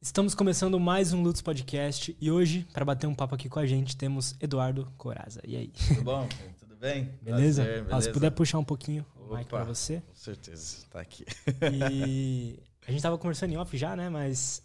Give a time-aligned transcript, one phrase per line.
[0.00, 3.66] Estamos começando mais um Lutz Podcast e hoje, para bater um papo aqui com a
[3.66, 5.40] gente, temos Eduardo Coraza.
[5.44, 5.68] E aí?
[5.88, 6.28] Tudo bom?
[6.60, 7.10] Tudo bem?
[7.22, 7.62] Beleza?
[7.62, 7.96] Prazer, beleza?
[7.96, 10.00] Ah, se puder puxar um pouquinho o mic pra você.
[10.00, 11.24] Com certeza, tá aqui.
[11.72, 14.08] E a gente tava conversando em off já, né?
[14.08, 14.62] Mas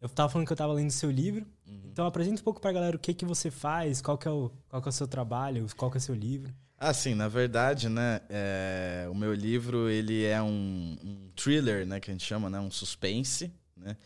[0.00, 1.46] eu tava falando que eu tava lendo seu livro.
[1.66, 1.82] Uhum.
[1.92, 4.50] Então apresenta um pouco pra galera o que que você faz, qual que é o,
[4.68, 6.52] qual que é o seu trabalho, qual que é o seu livro.
[6.84, 12.00] Ah, sim, na verdade, né, é, o meu livro, ele é um, um, thriller, né,
[12.00, 13.96] que a gente chama, né, um suspense, né,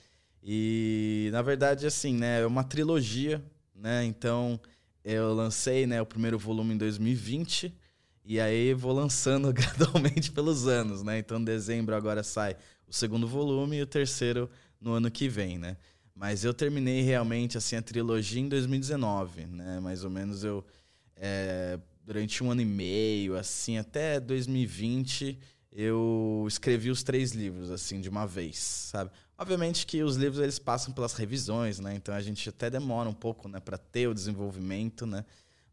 [0.48, 3.42] e, na verdade, assim, né, é uma trilogia,
[3.74, 4.60] né, então
[5.04, 7.74] eu lancei, né, o primeiro volume em 2020,
[8.24, 13.26] e aí vou lançando gradualmente pelos anos, né, então em dezembro agora sai o segundo
[13.26, 14.48] volume e o terceiro
[14.80, 15.76] no ano que vem, né.
[16.14, 20.64] Mas eu terminei realmente, assim, a trilogia em 2019, né, mais ou menos eu...
[21.16, 25.36] É, durante um ano e meio, assim, até 2020,
[25.72, 29.10] eu escrevi os três livros, assim, de uma vez, sabe?
[29.38, 31.94] Obviamente que os livros, eles passam pelas revisões, né?
[31.94, 33.60] Então, a gente até demora um pouco, né?
[33.60, 35.24] Para ter o desenvolvimento, né?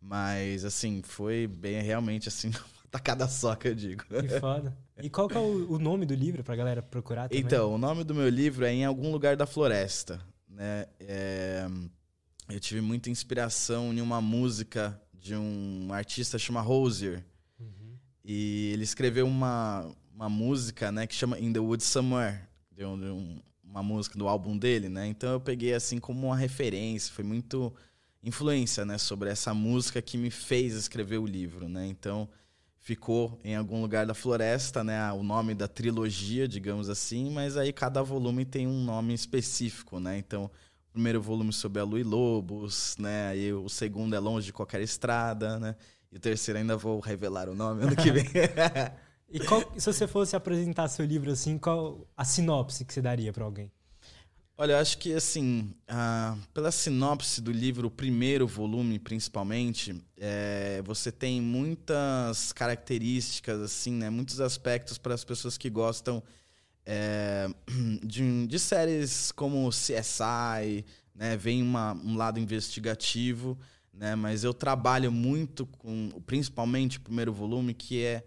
[0.02, 2.52] Mas, assim, foi bem, realmente, assim,
[2.92, 4.04] tacada só, que eu digo.
[4.04, 4.78] Que foda.
[5.02, 7.42] E qual que é o, nome do livro pra galera procurar também?
[7.42, 10.86] Então, o nome do meu livro é Em Algum Lugar da Floresta, né?
[11.00, 11.66] É...
[12.50, 17.24] Eu tive muita inspiração em uma música de um artista chamado Rosier.
[17.58, 17.98] Uhum.
[18.26, 23.00] E ele escreveu uma, uma música, né, que chama In the Woods Somewhere, de um,
[23.00, 23.40] de um,
[23.74, 25.08] uma música do álbum dele, né?
[25.08, 27.74] Então eu peguei assim como uma referência, foi muito
[28.24, 31.88] influência, né, sobre essa música que me fez escrever o livro, né?
[31.88, 32.30] Então
[32.78, 37.74] ficou em algum lugar da floresta, né, o nome da trilogia, digamos assim, mas aí
[37.74, 40.20] cada volume tem um nome específico, né?
[40.20, 40.52] Então
[40.92, 43.30] primeiro volume sobre a Lu e Lobos, né?
[43.30, 45.76] Aí o segundo é Longe de Qualquer Estrada, né?
[46.12, 48.26] E o terceiro ainda vou revelar o nome ano que vem.
[49.34, 53.34] e qual, se você fosse apresentar seu livro assim, qual a sinopse que você daria
[53.34, 53.72] para alguém?
[54.56, 55.74] Olha, eu acho que assim,
[56.54, 64.12] pela sinopse do livro, o primeiro volume principalmente, é, você tem muitas características, assim, né?
[64.12, 66.22] Muitos aspectos para as pessoas que gostam
[66.86, 67.50] é,
[68.06, 70.86] de, de, séries como CSI,
[71.16, 71.36] né?
[71.36, 73.58] Vem uma, um lado investigativo,
[73.92, 74.16] né?
[74.16, 78.24] Mas eu trabalho muito com, principalmente o primeiro volume, que é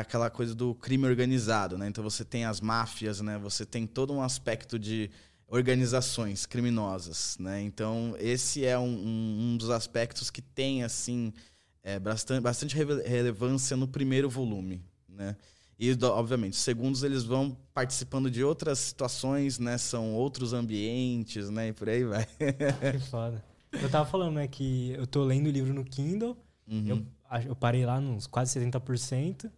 [0.00, 1.88] aquela coisa do crime organizado, né?
[1.88, 3.38] Então você tem as máfias, né?
[3.38, 5.10] Você tem todo um aspecto de
[5.46, 7.60] organizações criminosas, né?
[7.62, 11.32] Então esse é um, um, um dos aspectos que tem assim
[11.82, 15.36] é, bastante, bastante relevância no primeiro volume, né?
[15.78, 19.76] E, obviamente, segundos eles vão participando de outras situações, né?
[19.76, 21.68] São outros ambientes, né?
[21.68, 22.24] E por aí vai.
[22.24, 23.42] Que foda.
[23.72, 26.36] Eu tava falando, né, que eu tô lendo o livro no Kindle.
[26.70, 26.86] Uhum.
[26.86, 27.06] Eu,
[27.46, 29.50] eu parei lá nos quase 70%.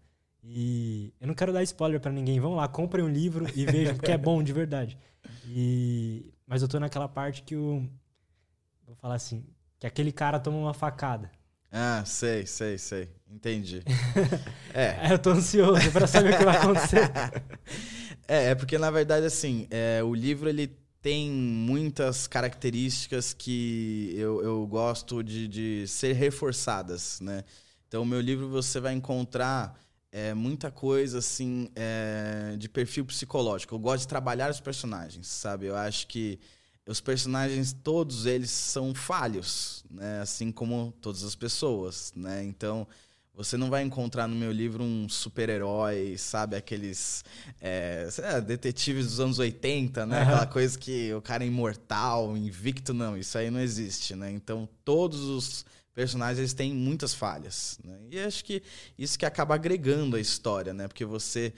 [0.47, 2.38] E eu não quero dar spoiler para ninguém.
[2.38, 4.99] Vão lá, comprem um livro e vejam, porque é bom de verdade.
[5.47, 7.88] E, mas eu tô naquela parte que o.
[8.87, 9.44] Vou falar assim:
[9.81, 11.31] que aquele cara toma uma facada.
[11.72, 13.09] Ah, sei, sei, sei.
[13.28, 13.82] Entendi.
[14.77, 15.12] É.
[15.12, 17.12] Eu tô ansioso para saber o que vai acontecer.
[18.26, 20.66] é, é porque na verdade assim, é, o livro ele
[21.00, 27.44] tem muitas características que eu, eu gosto de, de ser reforçadas, né?
[27.87, 29.78] Então, o meu livro você vai encontrar
[30.14, 33.75] é, muita coisa assim é, de perfil psicológico.
[33.75, 35.66] Eu gosto de trabalhar os personagens, sabe?
[35.66, 36.38] Eu acho que
[36.86, 40.20] os personagens todos eles são falhos, né?
[40.20, 42.44] Assim como todas as pessoas, né?
[42.44, 42.86] Então
[43.34, 46.54] você não vai encontrar no meu livro um super-herói, sabe?
[46.54, 47.25] Aqueles
[47.60, 50.16] é, lá, detetives dos anos 80, né?
[50.16, 50.22] Uhum.
[50.22, 53.19] Aquela coisa que o cara é imortal, invicto, não.
[53.19, 54.31] Isso aí não existe, né?
[54.31, 57.78] Então, todos os personagens eles têm muitas falhas.
[57.84, 57.99] Né?
[58.10, 58.62] E acho que
[58.99, 60.88] isso que acaba agregando a história, né?
[60.88, 61.53] Porque você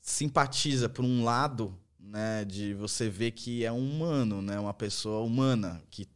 [0.00, 5.24] simpatiza por um lado né, de você ver que é um humano, né, uma pessoa
[5.24, 6.06] humana que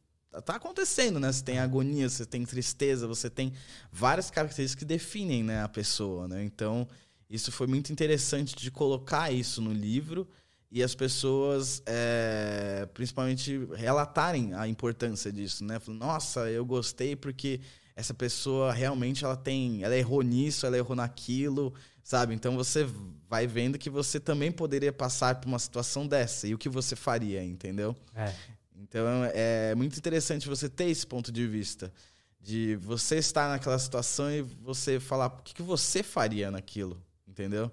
[0.44, 1.32] tá acontecendo, né?
[1.32, 3.52] Você tem agonia, você tem tristeza, você tem
[3.90, 6.44] várias características que definem, né, a pessoa, né?
[6.44, 6.86] Então,
[7.28, 10.28] isso foi muito interessante de colocar isso no livro
[10.70, 15.78] e as pessoas, é, principalmente, relatarem a importância disso, né?
[15.78, 17.60] Falando, Nossa, eu gostei porque
[17.96, 22.34] essa pessoa realmente ela tem, ela errou nisso, ela errou naquilo, sabe?
[22.34, 22.86] Então você
[23.28, 26.94] vai vendo que você também poderia passar por uma situação dessa e o que você
[26.94, 27.96] faria, entendeu?
[28.14, 28.32] É.
[28.76, 29.04] Então
[29.34, 31.92] é muito interessante você ter esse ponto de vista
[32.40, 37.70] de você estar naquela situação e você falar o que, que você faria naquilo, entendeu?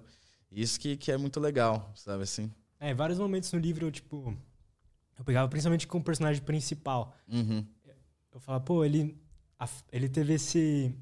[0.50, 2.50] Isso que, que é muito legal, sabe assim?
[2.78, 4.36] É, vários momentos no livro eu, tipo,
[5.18, 7.16] eu pegava principalmente com o personagem principal.
[7.28, 7.64] Uhum.
[8.32, 9.16] Eu falava, pô, ele
[9.90, 10.94] ele teve esse.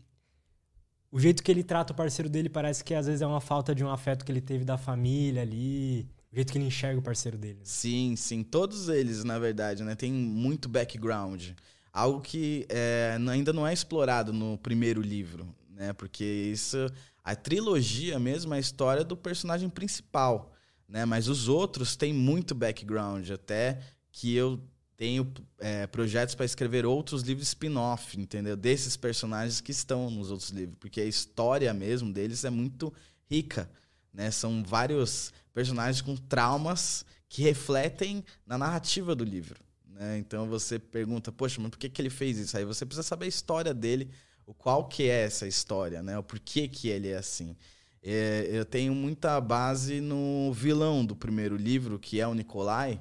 [1.11, 3.75] O jeito que ele trata o parceiro dele parece que às vezes é uma falta
[3.75, 6.09] de um afeto que ele teve da família ali.
[6.32, 7.61] o jeito que ele enxerga o parceiro dele.
[7.61, 7.65] Né?
[7.65, 8.43] Sim, sim.
[8.43, 9.94] Todos eles, na verdade, né?
[9.94, 11.50] Tem muito background.
[11.93, 15.93] Algo que é, ainda não é explorado no primeiro livro, né?
[15.93, 16.76] Porque isso.
[17.23, 20.53] A trilogia mesmo é a história do personagem principal,
[20.88, 21.04] né?
[21.04, 23.81] Mas os outros têm muito background, até
[24.12, 24.60] que eu
[24.96, 28.56] tenho é, projetos para escrever outros livros spin-off, entendeu?
[28.56, 32.92] Desses personagens que estão nos outros livros, porque a história mesmo deles é muito
[33.28, 33.69] rica,
[34.12, 34.31] né?
[34.31, 39.60] São vários personagens com traumas que refletem na narrativa do livro.
[39.87, 40.19] Né?
[40.19, 42.56] Então você pergunta, poxa, mas por que, que ele fez isso?
[42.56, 44.10] Aí você precisa saber a história dele,
[44.46, 46.19] o qual que é essa história, né?
[46.19, 47.56] O porquê que ele é assim.
[48.06, 53.00] É, eu tenho muita base no vilão do primeiro livro, que é o Nikolai.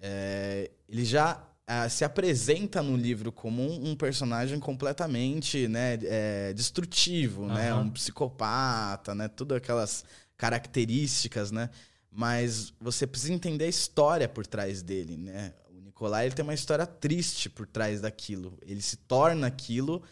[0.00, 6.52] É, ele já é, se apresenta no livro como um, um personagem completamente né, é,
[6.52, 7.54] destrutivo, uhum.
[7.54, 7.72] né?
[7.74, 9.28] Um psicopata, né?
[9.28, 10.04] Tudo aquelas
[10.36, 11.70] características, né?
[12.10, 15.54] Mas você precisa entender a história por trás dele, né?
[15.70, 18.58] O Nicolai ele tem uma história triste por trás daquilo.
[18.62, 20.02] Ele se torna aquilo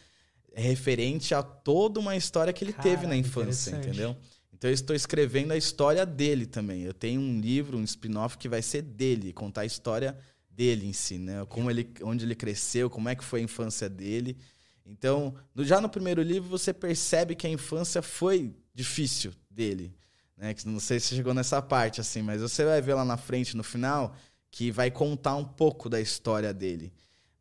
[0.55, 4.17] referente a toda uma história que ele Cara, teve na infância, entendeu?
[4.53, 6.83] Então eu estou escrevendo a história dele também.
[6.83, 10.17] Eu tenho um livro, um spin-off que vai ser dele, contar a história
[10.49, 11.45] dele em si, né?
[11.49, 14.37] Como ele, onde ele cresceu, como é que foi a infância dele.
[14.85, 19.93] Então, já no primeiro livro você percebe que a infância foi difícil dele.
[20.37, 20.55] Né?
[20.55, 23.57] Que não sei se chegou nessa parte, assim, mas você vai ver lá na frente,
[23.57, 24.15] no final,
[24.51, 26.93] que vai contar um pouco da história dele.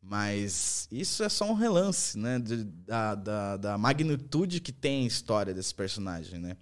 [0.02, 2.38] Mas isso é só um relance, né?
[2.38, 6.56] De, da, da, da, magnitude que tem a história desse personagem, né?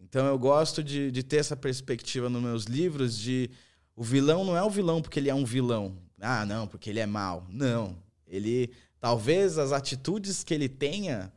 [0.00, 3.50] Então eu gosto de, de ter essa perspectiva nos meus livros de
[3.94, 5.98] o vilão não é o vilão porque ele é um vilão.
[6.18, 7.46] Ah, não, porque ele é mal.
[7.50, 8.02] Não.
[8.26, 8.72] Ele.
[8.98, 11.32] Talvez as atitudes que ele tenha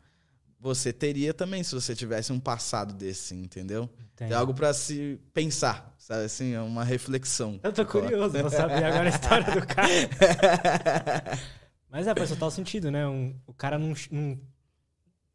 [0.64, 3.90] você teria também se você tivesse um passado desse, entendeu?
[4.18, 7.60] É algo para se pensar, sabe assim, é uma reflexão.
[7.64, 11.40] Eu tô curioso, vou saber agora a história do cara.
[11.90, 13.08] Mas é, faz total sentido, né?
[13.08, 14.40] Um, o cara não, não,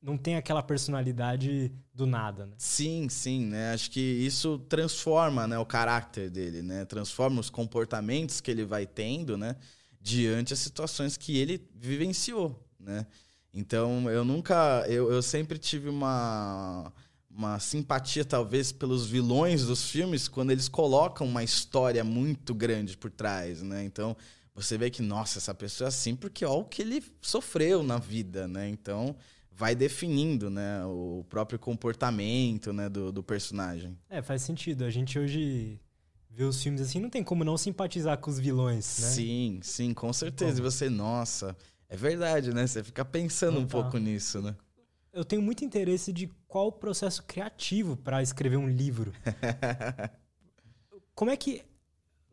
[0.03, 2.53] não tem aquela personalidade do nada, né?
[2.59, 3.73] Sim, sim, né?
[3.73, 6.85] Acho que isso transforma né, o caráter dele, né?
[6.85, 9.57] Transforma os comportamentos que ele vai tendo, né?
[9.99, 13.07] Diante as situações que ele vivenciou, né?
[13.55, 14.85] Então, eu nunca.
[14.87, 16.93] Eu, eu sempre tive uma,
[17.39, 23.13] uma simpatia, talvez, pelos vilões dos filmes quando eles colocam uma história muito grande por
[23.13, 23.85] trás, né?
[23.85, 24.17] Então,
[24.53, 27.97] você vê que, nossa, essa pessoa é assim porque olha o que ele sofreu na
[27.97, 28.69] vida, né?
[28.69, 29.15] Então,
[29.53, 33.97] vai definindo, né, o próprio comportamento, né, do, do personagem.
[34.11, 34.85] É, faz sentido.
[34.85, 35.81] A gente hoje
[36.29, 39.09] vê os filmes assim, não tem como não simpatizar com os vilões, né?
[39.09, 40.59] Sim, sim, com certeza.
[40.59, 41.57] E você, nossa,
[41.89, 42.67] é verdade, né?
[42.67, 44.57] Você fica pensando um pouco nisso, né?
[45.13, 49.13] Eu tenho muito interesse de qual o processo criativo para escrever um livro.
[51.15, 51.63] Como é que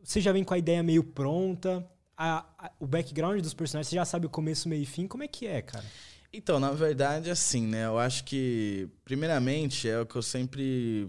[0.02, 1.86] você já vem com a ideia meio pronta?
[2.16, 5.06] A, a, o background dos personagens, você já sabe o começo, meio e fim?
[5.06, 5.84] Como é que é, cara?
[6.32, 7.84] Então, na verdade, assim, né?
[7.84, 11.08] Eu acho que, primeiramente, é o que eu sempre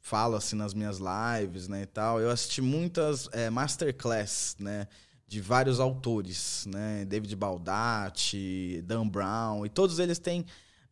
[0.00, 2.20] falo, assim, nas minhas lives, né, e tal.
[2.20, 4.86] Eu assisti muitas é, masterclass, né?
[5.28, 7.04] de vários autores, né?
[7.04, 10.46] David Baldacci, Dan Brown, e todos eles têm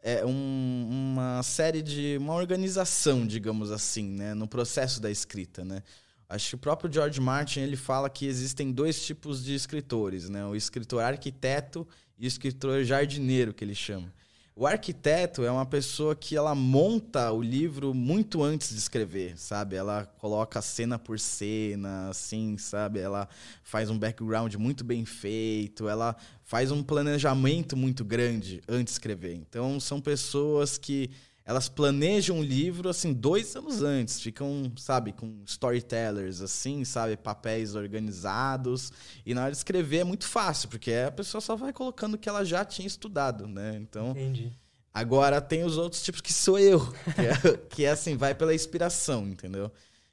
[0.07, 4.35] é, um, uma série de uma organização, digamos assim, né?
[4.35, 5.83] no processo da escrita, né?
[6.29, 10.45] Acho que o próprio George Martin ele fala que existem dois tipos de escritores, né?
[10.45, 14.13] O escritor arquiteto e o escritor jardineiro, que ele chama.
[14.57, 19.75] O arquiteto é uma pessoa que ela monta o livro muito antes de escrever, sabe?
[19.75, 23.01] Ela coloca cena por cena, assim, sabe?
[23.01, 23.29] Ela
[23.65, 29.35] faz um background muito bem feito, ela faz um planejamento muito grande antes de escrever.
[29.35, 31.11] Então, são pessoas que
[31.45, 37.75] elas planejam um livro assim dois anos antes, ficam, sabe, com storytellers assim, sabe, papéis
[37.75, 38.93] organizados
[39.27, 42.19] e na hora de escrever é muito fácil porque a pessoa só vai colocando o
[42.19, 43.77] que ela já tinha estudado, né?
[43.77, 44.11] Então.
[44.11, 44.53] Entendi.
[44.95, 46.81] Agora tem os outros tipos que sou eu,
[47.17, 49.71] que é, que é assim, vai pela inspiração, entendeu?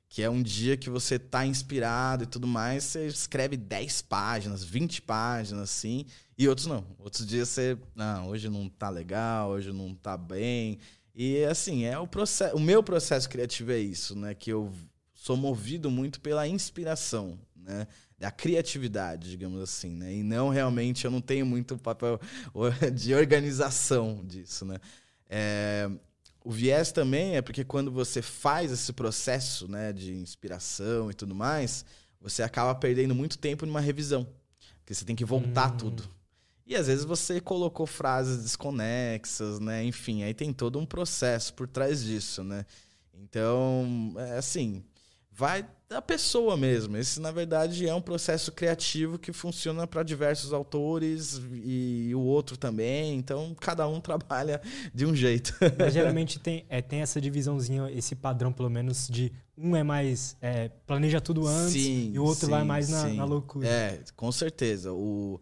[0.09, 4.63] Que é um dia que você tá inspirado e tudo mais, você escreve 10 páginas,
[4.63, 6.83] 20 páginas, assim, e outros não.
[6.97, 10.79] Outros dias você, não, hoje não tá legal, hoje não tá bem.
[11.13, 14.33] E assim, é o processo, o meu processo criativo é isso, né?
[14.33, 14.71] Que eu
[15.13, 17.87] sou movido muito pela inspiração, né?
[18.17, 20.13] Da criatividade, digamos assim, né?
[20.13, 22.19] E não realmente eu não tenho muito papel
[22.93, 24.77] de organização disso, né?
[25.29, 25.89] É,
[26.43, 31.35] o viés também é porque quando você faz esse processo, né, de inspiração e tudo
[31.35, 31.85] mais,
[32.19, 34.27] você acaba perdendo muito tempo numa revisão,
[34.79, 35.77] porque você tem que voltar hum.
[35.77, 36.20] tudo.
[36.71, 39.83] E às vezes você colocou frases desconexas, né?
[39.83, 42.65] Enfim, aí tem todo um processo por trás disso, né?
[43.13, 44.81] Então, é assim,
[45.29, 46.95] vai da pessoa mesmo.
[46.95, 52.55] Esse, na verdade, é um processo criativo que funciona para diversos autores e o outro
[52.55, 53.17] também.
[53.17, 54.61] Então, cada um trabalha
[54.95, 55.53] de um jeito.
[55.77, 60.37] Mas, geralmente tem, é, tem essa divisãozinha, esse padrão, pelo menos, de um é mais
[60.41, 63.67] é, planeja tudo antes sim, e o outro sim, vai mais na, na, loucura.
[63.67, 64.93] É, com certeza.
[64.93, 65.37] O,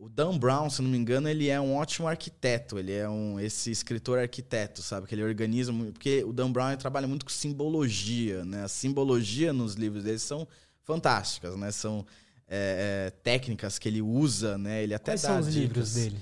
[0.00, 2.78] o Dan Brown, se não me engano, ele é um ótimo arquiteto.
[2.78, 5.06] Ele é um esse escritor arquiteto, sabe?
[5.06, 5.92] Que ele organiza muito.
[5.92, 8.64] Porque o Dan Brown trabalha muito com simbologia, né?
[8.64, 10.48] A simbologia nos livros dele são
[10.84, 11.70] fantásticas, né?
[11.70, 12.06] São
[12.48, 14.82] é, é, técnicas que ele usa, né?
[14.82, 15.60] Ele até Quais são os dicas.
[15.60, 16.16] livros dele?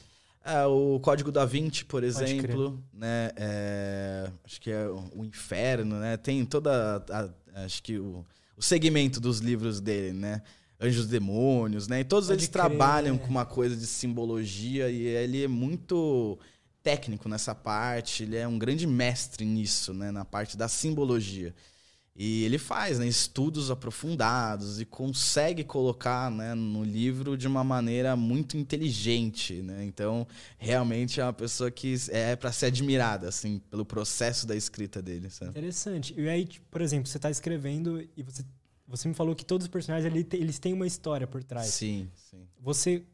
[0.44, 3.30] É, o Código da Vinci, por exemplo, né?
[3.36, 6.16] É, acho que é o Inferno, né?
[6.16, 10.42] Tem toda, a, acho que o, o segmento dos livros dele, né?
[10.80, 12.00] Anjos Demônios, né?
[12.00, 12.62] E todos Pode eles crer.
[12.62, 16.38] trabalham com uma coisa de simbologia e ele é muito
[16.82, 20.10] técnico nessa parte, ele é um grande mestre nisso, né?
[20.10, 21.54] Na parte da simbologia.
[22.20, 28.16] E ele faz né, estudos aprofundados e consegue colocar né, no livro de uma maneira
[28.16, 29.62] muito inteligente.
[29.62, 29.84] Né?
[29.84, 30.26] Então,
[30.58, 35.30] realmente é uma pessoa que é para ser admirada assim, pelo processo da escrita dele.
[35.30, 35.52] Sabe?
[35.52, 36.12] Interessante.
[36.18, 38.44] E aí, por exemplo, você está escrevendo e você
[38.88, 41.66] você me falou que todos os personagens ali, eles têm uma história por trás.
[41.66, 42.48] Sim, sim.
[42.58, 43.04] Você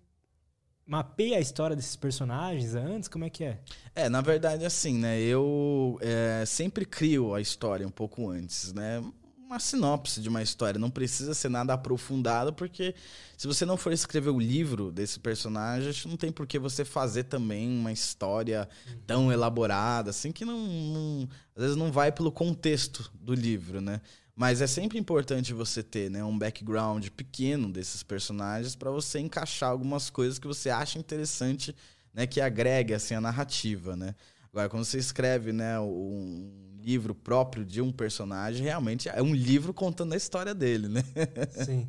[0.86, 3.08] mapeia a história desses personagens antes?
[3.08, 3.58] Como é que é?
[3.94, 5.20] É, na verdade, assim, né?
[5.20, 9.02] Eu é, sempre crio a história um pouco antes, né?
[9.36, 10.78] Uma sinopse de uma história.
[10.78, 12.94] Não precisa ser nada aprofundado, porque
[13.36, 17.24] se você não for escrever o livro desse personagem, não tem por que você fazer
[17.24, 18.98] também uma história uhum.
[19.06, 24.00] tão elaborada, assim, que não, não, às vezes não vai pelo contexto do livro, né?
[24.36, 29.70] Mas é sempre importante você ter né, um background pequeno desses personagens para você encaixar
[29.70, 31.74] algumas coisas que você acha interessante,
[32.12, 33.94] né, que agrega assim, a narrativa.
[33.94, 34.14] Né?
[34.52, 39.72] Agora, quando você escreve né, um livro próprio de um personagem, realmente é um livro
[39.72, 40.88] contando a história dele.
[40.88, 41.02] Né?
[41.64, 41.88] Sim.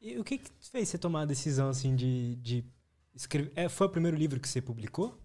[0.00, 2.64] E o que, que fez você tomar a decisão assim, de, de
[3.14, 3.50] escrever?
[3.56, 5.20] É, foi o primeiro livro que você publicou?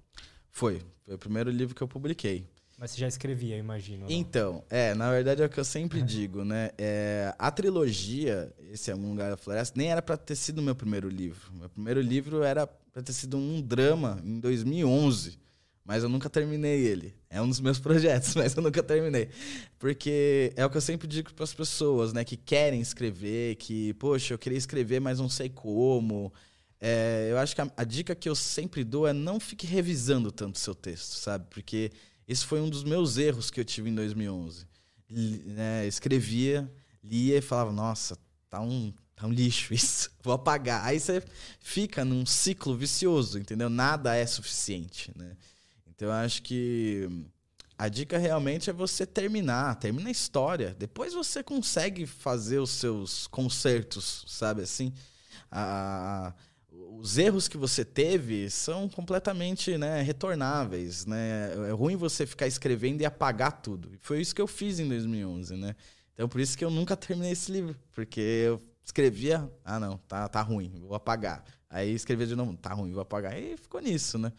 [0.50, 0.82] Foi.
[1.04, 2.48] Foi o primeiro livro que eu publiquei.
[2.84, 4.08] Mas você já escrevia, imagino.
[4.10, 6.72] Então, é, na verdade é o que eu sempre digo, né?
[6.78, 10.76] É, a trilogia, esse é um lugar da floresta, nem era para ter sido meu
[10.76, 11.50] primeiro livro.
[11.54, 15.40] Meu primeiro livro era para ter sido um drama em 2011,
[15.86, 17.16] mas eu nunca terminei ele.
[17.30, 19.30] É um dos meus projetos, mas eu nunca terminei.
[19.80, 23.94] Porque é o que eu sempre digo para as pessoas, né, que querem escrever, que,
[23.94, 26.34] poxa, eu queria escrever, mas não sei como.
[26.82, 30.34] É, eu acho que a, a dica que eu sempre dou é não fique revisando
[30.34, 31.46] tanto seu texto, sabe?
[31.50, 31.90] Porque
[32.28, 34.66] esse foi um dos meus erros que eu tive em 2011.
[35.10, 36.72] né, escrevia,
[37.04, 38.18] lia e falava, nossa,
[38.50, 40.86] tá um, tá um lixo isso, vou apagar.
[40.86, 41.24] Aí você
[41.60, 43.70] fica num ciclo vicioso, entendeu?
[43.70, 45.36] Nada é suficiente, né?
[45.88, 47.08] Então eu acho que
[47.78, 50.76] a dica realmente é você terminar, termina a história.
[50.78, 54.94] Depois você consegue fazer os seus concertos, sabe assim?
[55.52, 56.34] A, a
[57.00, 61.06] os erros que você teve são completamente né, retornáveis.
[61.06, 61.52] Né?
[61.68, 63.92] É ruim você ficar escrevendo e apagar tudo.
[64.02, 65.56] Foi isso que eu fiz em 2011.
[65.56, 65.76] Né?
[66.14, 67.76] Então, por isso que eu nunca terminei esse livro.
[67.92, 71.44] Porque eu escrevia, ah, não, tá, tá ruim, vou apagar.
[71.70, 73.38] Aí escrevia de novo, tá ruim, vou apagar.
[73.38, 74.32] E ficou nisso, né?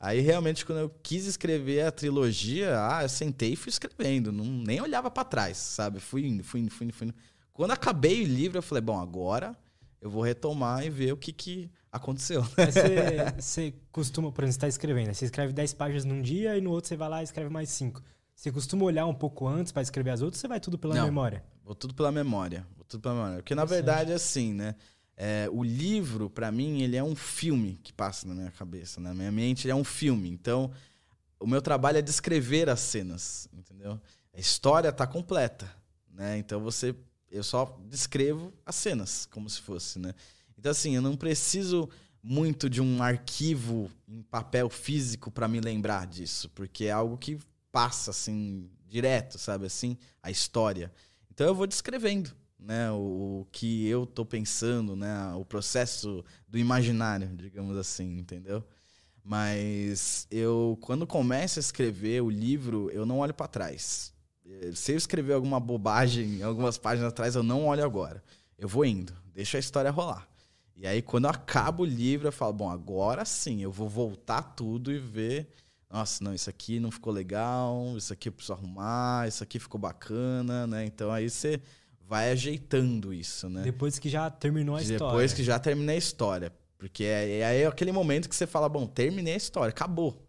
[0.00, 4.30] Aí, realmente, quando eu quis escrever a trilogia, ah, eu sentei e fui escrevendo.
[4.30, 5.98] Não, nem olhava para trás, sabe?
[5.98, 7.14] Fui indo, fui indo, fui indo, fui indo.
[7.52, 9.56] Quando acabei o livro, eu falei, bom, agora
[10.00, 12.42] eu vou retomar e ver o que, que aconteceu.
[12.42, 16.60] Você, você costuma, por exemplo, você está escrevendo, você escreve 10 páginas num dia e
[16.60, 18.02] no outro você vai lá e escreve mais 5.
[18.34, 20.94] Você costuma olhar um pouco antes para escrever as outras ou você vai tudo pela
[20.94, 21.42] Não, memória?
[21.64, 22.64] Vou tudo pela memória.
[22.76, 23.36] Vou tudo pela memória.
[23.38, 24.76] Porque, na verdade, é assim, né?
[25.16, 29.00] É, o livro, para mim, ele é um filme que passa na minha cabeça.
[29.00, 30.30] Na minha mente, é um filme.
[30.30, 30.70] Então,
[31.40, 34.00] o meu trabalho é descrever as cenas, entendeu?
[34.32, 35.68] A história está completa,
[36.08, 36.38] né?
[36.38, 36.94] Então, você...
[37.30, 40.14] Eu só descrevo as cenas, como se fosse, né?
[40.58, 41.88] Então, assim, eu não preciso
[42.22, 47.38] muito de um arquivo em papel físico para me lembrar disso, porque é algo que
[47.70, 49.96] passa, assim, direto, sabe assim?
[50.22, 50.92] A história.
[51.30, 52.90] Então, eu vou descrevendo, né?
[52.90, 55.32] O, o que eu tô pensando, né?
[55.34, 58.64] O processo do imaginário, digamos assim, entendeu?
[59.22, 64.12] Mas eu, quando começo a escrever o livro, eu não olho para trás.
[64.74, 68.22] Se eu escrever alguma bobagem algumas páginas atrás, eu não olho agora.
[68.58, 70.28] Eu vou indo, deixo a história rolar.
[70.74, 74.42] E aí, quando eu acabo o livro, eu falo, bom, agora sim, eu vou voltar
[74.42, 75.48] tudo e ver.
[75.90, 79.80] Nossa, não, isso aqui não ficou legal, isso aqui eu preciso arrumar, isso aqui ficou
[79.80, 80.84] bacana, né?
[80.84, 81.60] Então aí você
[82.06, 83.62] vai ajeitando isso, né?
[83.62, 85.12] Depois que já terminou a Depois história.
[85.12, 86.52] Depois que já terminei a história.
[86.78, 90.27] Porque é, é, é aquele momento que você fala, bom, terminei a história, acabou.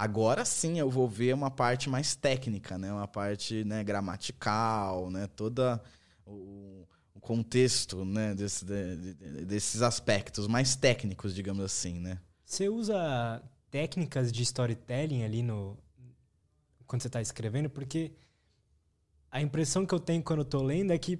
[0.00, 2.90] Agora sim eu vou ver uma parte mais técnica, né?
[2.90, 5.26] Uma parte né, gramatical, né?
[5.26, 5.78] Toda
[6.24, 12.18] o, o contexto, né, desse, de, de, desses aspectos mais técnicos, digamos assim, né?
[12.46, 15.76] Você usa técnicas de storytelling ali no
[16.86, 18.12] quando você está escrevendo, porque
[19.30, 21.18] a impressão que eu tenho quando eu tô lendo é que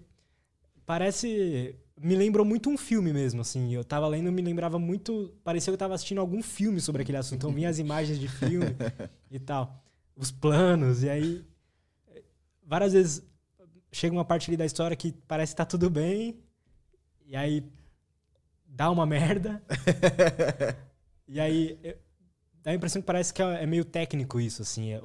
[0.87, 3.73] parece me lembrou muito um filme mesmo, assim.
[3.75, 7.19] Eu tava lendo, me lembrava muito, parecia que eu tava assistindo algum filme sobre aquele
[7.19, 7.37] assunto.
[7.37, 8.75] Então vinha as imagens de filme
[9.31, 9.85] e tal,
[10.17, 11.45] os planos e aí
[12.65, 13.23] várias vezes
[13.93, 16.39] chega uma parte ali da história que parece que tá tudo bem
[17.27, 17.65] e aí
[18.67, 19.63] dá uma merda.
[21.29, 21.79] e aí
[22.63, 24.93] dá a impressão que parece que é, é meio técnico isso, assim.
[24.93, 25.01] É,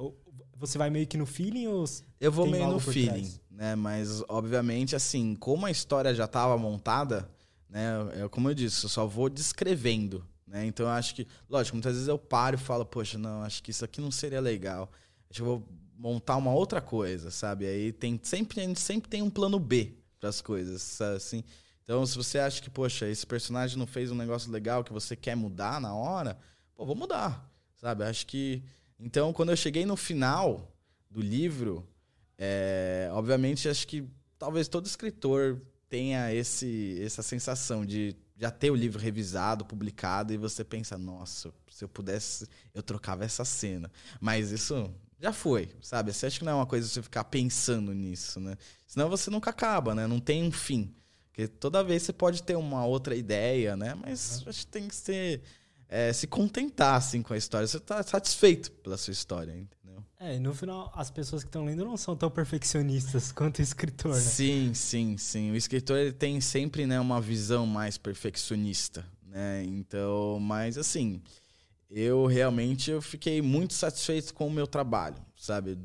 [0.56, 1.84] você vai meio que no feeling ou.
[2.18, 3.40] Eu vou meio no feeling, trás?
[3.56, 3.74] Né?
[3.74, 7.28] Mas, obviamente, assim, como a história já estava montada,
[7.68, 7.88] né?
[8.22, 10.24] É como eu disse, eu só vou descrevendo.
[10.46, 10.66] Né?
[10.66, 13.70] Então eu acho que, lógico, muitas vezes eu paro e falo, poxa, não, acho que
[13.70, 14.92] isso aqui não seria legal.
[15.28, 17.66] Acho que eu vou montar uma outra coisa, sabe?
[17.66, 21.42] Aí tem sempre, a gente sempre tem um plano B para as coisas, assim.
[21.82, 25.16] Então, se você acha que, poxa, esse personagem não fez um negócio legal que você
[25.16, 26.38] quer mudar na hora,
[26.74, 28.04] pô, vou mudar, sabe?
[28.04, 28.62] Acho que
[28.98, 30.72] então, quando eu cheguei no final
[31.10, 31.86] do livro,
[32.38, 34.04] é, obviamente, acho que
[34.38, 40.36] talvez todo escritor tenha esse, essa sensação de já ter o livro revisado, publicado, e
[40.36, 43.90] você pensa, nossa, se eu pudesse, eu trocava essa cena.
[44.20, 46.12] Mas isso já foi, sabe?
[46.12, 48.56] Você acha que não é uma coisa você ficar pensando nisso, né?
[48.86, 50.06] Senão você nunca acaba, né?
[50.06, 50.94] Não tem um fim.
[51.28, 53.94] Porque toda vez você pode ter uma outra ideia, né?
[53.94, 55.42] Mas acho que tem que ser
[55.88, 57.66] é, se contentar assim com a história.
[57.66, 59.56] Você está satisfeito pela sua história,
[59.96, 60.04] entendeu?
[60.18, 63.62] É, e no final as pessoas que estão lendo não são tão perfeccionistas quanto o
[63.62, 64.20] escritor, né?
[64.20, 65.50] Sim, sim, sim.
[65.50, 69.64] O escritor ele tem sempre né, uma visão mais perfeccionista, né?
[69.64, 71.22] Então, mas assim,
[71.90, 75.78] eu realmente eu fiquei muito satisfeito com o meu trabalho, sabe?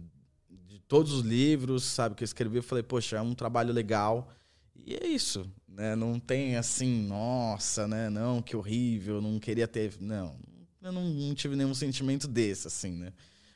[0.50, 4.30] De todos os livros, sabe, que eu escrevi, eu falei, poxa, é um trabalho legal.
[4.75, 5.96] E é isso, né?
[5.96, 8.10] Não tem assim, nossa, né?
[8.10, 9.94] Não, que horrível, não queria ter.
[10.00, 10.36] Não,
[10.81, 13.14] eu não, não tive nenhum sentimento desse, assim, né?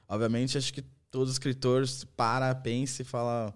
[0.08, 1.84] Obviamente, acho que todo escritor
[2.16, 3.54] para, pensa e fala,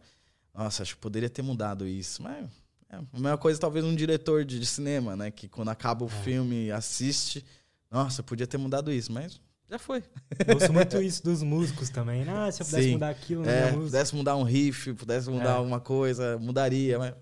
[0.54, 2.24] nossa, acho que poderia ter mudado isso.
[2.24, 2.50] Mas
[2.90, 5.32] é a mesma coisa, talvez, um diretor de, de cinema, né?
[5.32, 6.24] Que quando acaba o é.
[6.24, 7.46] filme, assiste,
[7.92, 10.04] nossa, podia ter mudado isso, mas já foi.
[10.48, 12.28] Eu ouço muito isso dos músicos também.
[12.28, 12.94] Ah, se eu pudesse Sim.
[12.94, 15.54] mudar aquilo na é, Pudesse mudar um riff, pudesse mudar é.
[15.54, 17.14] alguma coisa, mudaria, mas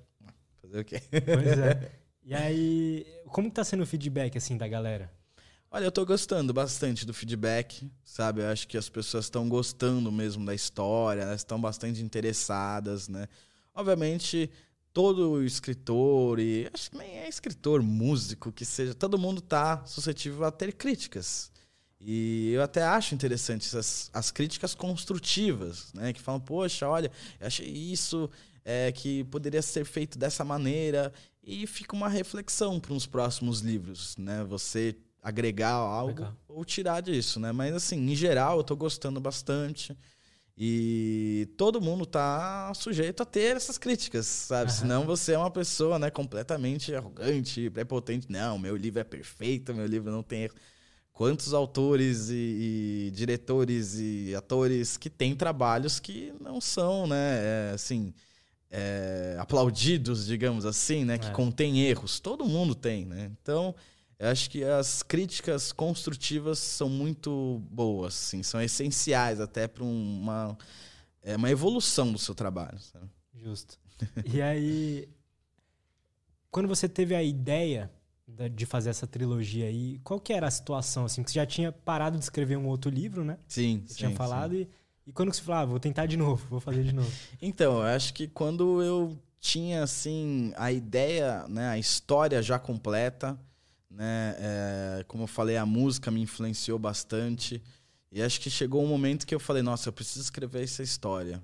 [0.67, 1.01] Fazer o quê?
[1.11, 1.91] Pois é.
[2.29, 5.09] E aí, como tá sendo o feedback, assim, da galera?
[5.69, 8.41] Olha, eu tô gostando bastante do feedback, sabe?
[8.41, 13.27] Eu acho que as pessoas estão gostando mesmo da história, elas estão bastante interessadas, né?
[13.75, 14.49] Obviamente,
[14.93, 20.45] todo escritor, e acho que nem é escritor, músico, que seja, todo mundo tá suscetível
[20.45, 21.51] a ter críticas.
[21.99, 26.13] E eu até acho interessante essas, as críticas construtivas, né?
[26.13, 28.29] Que falam, poxa, olha, eu achei isso,
[28.63, 31.11] é, que poderia ser feito dessa maneira
[31.43, 34.45] e fica uma reflexão para os próximos livros, né?
[34.45, 36.37] Você agregar algo Legal.
[36.47, 37.51] ou tirar disso, né?
[37.51, 39.97] Mas assim, em geral, eu estou gostando bastante.
[40.59, 44.71] E todo mundo tá sujeito a ter essas críticas, sabe?
[44.71, 44.77] Uhum.
[44.77, 48.31] Senão você é uma pessoa, né, completamente arrogante, prepotente.
[48.31, 50.49] Não, meu livro é perfeito, meu livro não tem
[51.17, 57.71] Quantos autores e, e diretores e atores que têm trabalhos que não são, né, é,
[57.73, 58.13] assim,
[58.69, 61.17] é, aplaudidos, digamos assim, né?
[61.17, 61.31] Que é.
[61.31, 62.19] contém erros.
[62.19, 63.31] Todo mundo tem, né?
[63.41, 63.73] Então,
[64.19, 70.57] eu acho que as críticas construtivas são muito boas, sim, são essenciais até para uma,
[71.21, 72.79] é, uma evolução do seu trabalho.
[72.79, 73.09] Sabe?
[73.35, 73.79] Justo.
[74.25, 75.07] e aí,
[76.49, 77.91] quando você teve a ideia
[78.53, 81.21] de fazer essa trilogia aí, qual que era a situação, assim?
[81.21, 83.37] Porque você já tinha parado de escrever um outro livro, né?
[83.47, 84.61] Sim, você sim, tinha falado sim.
[84.61, 84.69] e
[85.07, 87.09] e quando você falou, ah, vou tentar de novo, vou fazer de novo?
[87.41, 93.39] então, eu acho que quando eu tinha, assim, a ideia, né, a história já completa,
[93.89, 97.61] né, é, como eu falei, a música me influenciou bastante.
[98.11, 101.41] E acho que chegou um momento que eu falei, nossa, eu preciso escrever essa história.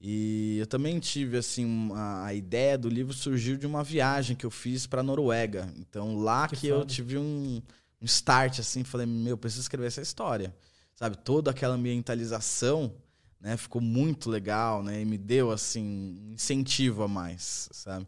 [0.00, 4.46] E eu também tive, assim, uma, a ideia do livro surgiu de uma viagem que
[4.46, 5.72] eu fiz para Noruega.
[5.76, 7.60] Então, lá que, que eu tive um,
[8.00, 10.54] um start, assim, falei, meu, preciso escrever essa história
[10.98, 12.92] sabe, toda aquela ambientalização,
[13.40, 18.04] né, ficou muito legal, né, e me deu assim um incentivo a mais, sabe?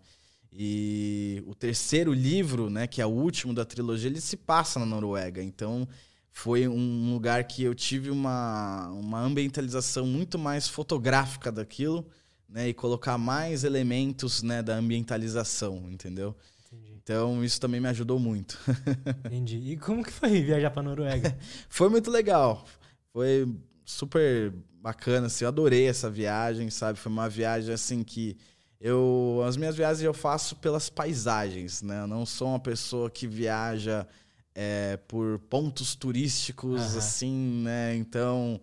[0.52, 4.86] E o terceiro livro, né, que é o último da trilogia, ele se passa na
[4.86, 5.86] Noruega, então
[6.32, 12.06] foi um lugar que eu tive uma, uma ambientalização muito mais fotográfica daquilo,
[12.48, 16.34] né, e colocar mais elementos, né, da ambientalização, entendeu?
[16.66, 16.94] Entendi.
[17.02, 18.58] Então isso também me ajudou muito.
[19.26, 19.72] Entendi.
[19.72, 21.36] E como que foi viajar para Noruega?
[21.68, 22.64] foi muito legal.
[23.12, 23.48] Foi
[23.84, 26.98] super bacana, assim, eu adorei essa viagem, sabe?
[26.98, 28.36] Foi uma viagem, assim, que
[28.80, 32.02] eu as minhas viagens eu faço pelas paisagens, né?
[32.02, 34.06] Eu não sou uma pessoa que viaja
[34.54, 36.98] é, por pontos turísticos, uhum.
[36.98, 37.94] assim, né?
[37.96, 38.60] Então,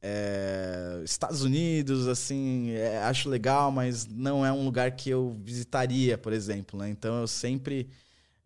[0.00, 6.16] é, Estados Unidos, assim, é, acho legal, mas não é um lugar que eu visitaria,
[6.16, 6.88] por exemplo, né?
[6.88, 7.88] Então, eu sempre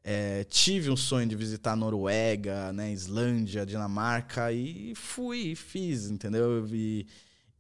[0.03, 2.93] é, tive um sonho de visitar Noruega, né?
[2.93, 6.67] Islândia, Dinamarca e fui, fiz, entendeu?
[6.73, 7.07] E,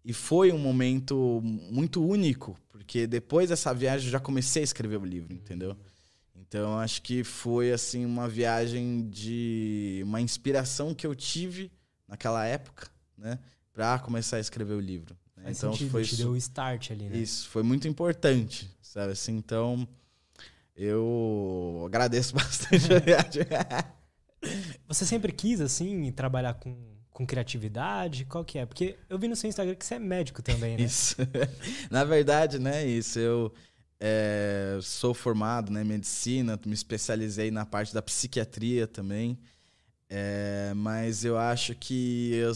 [0.04, 5.00] e foi um momento muito único, porque depois dessa viagem eu já comecei a escrever
[5.00, 5.76] o livro, entendeu?
[6.34, 11.70] Então acho que foi assim uma viagem de uma inspiração que eu tive
[12.08, 13.38] naquela época, né,
[13.72, 15.16] para começar a escrever o livro.
[15.36, 15.44] Né?
[15.44, 17.16] Faz então sentido, foi te deu o start ali, né?
[17.18, 19.36] Isso foi muito importante, sabe assim.
[19.36, 19.86] Então
[20.74, 23.42] eu agradeço bastante a viagem.
[24.88, 28.24] Você sempre quis assim trabalhar com com criatividade?
[28.24, 28.66] Qual que é?
[28.66, 30.84] Porque eu vi no seu Instagram que você é médico também, né?
[30.84, 31.16] Isso.
[31.90, 33.18] Na verdade, né, isso.
[33.18, 33.52] Eu
[33.98, 39.38] é, sou formado né, em medicina, me especializei na parte da psiquiatria também.
[40.08, 42.52] É, mas eu acho que eu,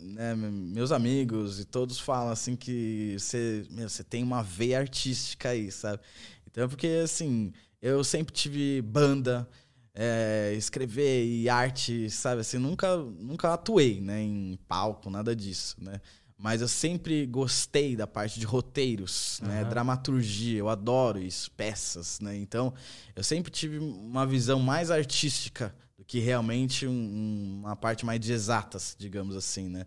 [0.00, 5.50] né, meus amigos e todos falam assim que você, meu, você tem uma veia artística
[5.50, 6.00] aí, sabe?
[6.46, 9.46] Então, porque assim, eu sempre tive banda,
[9.94, 12.40] é, escrever e arte, sabe?
[12.40, 16.00] Assim, nunca, nunca atuei né, em palco, nada disso, né?
[16.36, 19.48] Mas eu sempre gostei da parte de roteiros, uhum.
[19.48, 19.64] né?
[19.64, 22.36] Dramaturgia, eu adoro isso, peças, né?
[22.36, 22.74] Então,
[23.14, 28.32] eu sempre tive uma visão mais artística do que realmente um, uma parte mais de
[28.32, 29.86] exatas, digamos assim, né?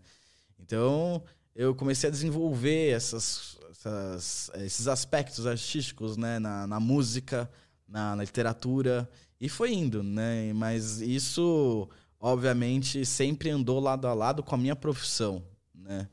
[0.57, 1.21] Então,
[1.53, 6.39] eu comecei a desenvolver essas, essas esses aspectos artísticos, né?
[6.39, 7.51] Na, na música,
[7.85, 9.07] na, na literatura
[9.39, 10.51] e foi indo, né?
[10.53, 11.87] Mas isso,
[12.19, 16.07] obviamente, sempre andou lado a lado com a minha profissão, né?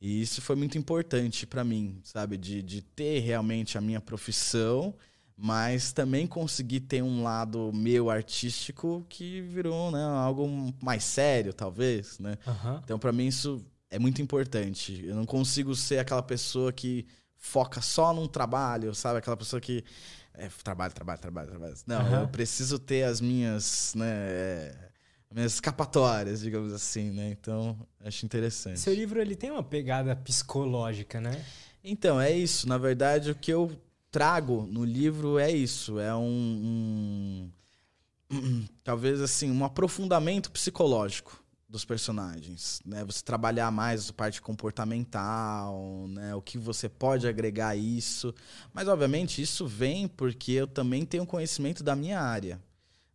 [0.00, 2.36] E isso foi muito importante para mim, sabe?
[2.36, 4.94] De, de ter realmente a minha profissão,
[5.36, 12.18] mas também conseguir ter um lado meu artístico que virou né, algo mais sério, talvez,
[12.18, 12.36] né?
[12.46, 12.80] Uhum.
[12.84, 15.02] Então, para mim, isso é muito importante.
[15.06, 17.06] Eu não consigo ser aquela pessoa que
[17.36, 19.18] foca só num trabalho, sabe?
[19.18, 19.84] Aquela pessoa que
[20.34, 21.74] é, trabalho, trabalho, trabalho, trabalho.
[21.86, 22.20] Não, uhum.
[22.22, 24.88] eu preciso ter as minhas, né, é,
[25.30, 27.30] minhas escapatórias, digamos assim, né?
[27.30, 28.80] Então, acho interessante.
[28.80, 31.44] Seu livro ele tem uma pegada psicológica, né?
[31.82, 32.68] Então, é isso.
[32.68, 33.70] Na verdade, o que eu
[34.10, 35.98] trago no livro é isso.
[35.98, 37.50] É um,
[38.30, 43.04] um talvez assim, um aprofundamento psicológico dos personagens, né?
[43.04, 46.34] Você trabalhar mais a parte comportamental, né?
[46.34, 48.34] O que você pode agregar a isso.
[48.72, 52.60] Mas obviamente isso vem porque eu também tenho conhecimento da minha área,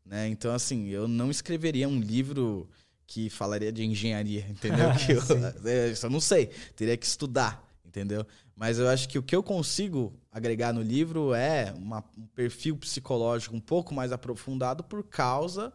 [0.05, 0.27] né?
[0.27, 2.69] Então assim, eu não escreveria um livro
[3.05, 4.89] que falaria de engenharia, entendeu?
[4.93, 5.21] que eu,
[5.65, 8.25] é, eu não sei, teria que estudar, entendeu?
[8.55, 12.75] Mas eu acho que o que eu consigo agregar no livro é uma, um perfil
[12.75, 15.71] psicológico um pouco mais aprofundado por causa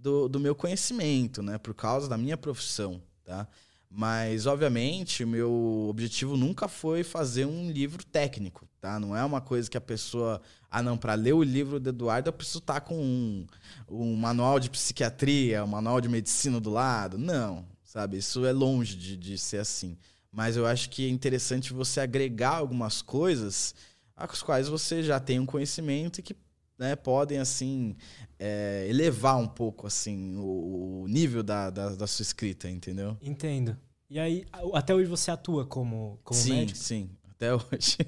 [0.00, 1.58] do, do meu conhecimento, né?
[1.58, 3.46] Por causa da minha profissão, tá?
[3.90, 9.00] Mas, obviamente, o meu objetivo nunca foi fazer um livro técnico, tá?
[9.00, 10.42] Não é uma coisa que a pessoa...
[10.70, 13.46] Ah, não, para ler o livro do Eduardo eu preciso estar tá com um,
[13.88, 17.16] um manual de psiquiatria, um manual de medicina do lado.
[17.16, 18.18] Não, sabe?
[18.18, 19.96] Isso é longe de, de ser assim.
[20.30, 23.74] Mas eu acho que é interessante você agregar algumas coisas
[24.18, 26.34] as quais você já tem um conhecimento e que
[26.78, 27.96] né, podem assim
[28.38, 33.16] é, elevar um pouco assim o, o nível da, da, da, sua escrita, entendeu?
[33.20, 33.76] Entendo.
[34.08, 36.78] E aí, até hoje você atua como, como sim, médico?
[36.78, 37.98] Sim, até hoje.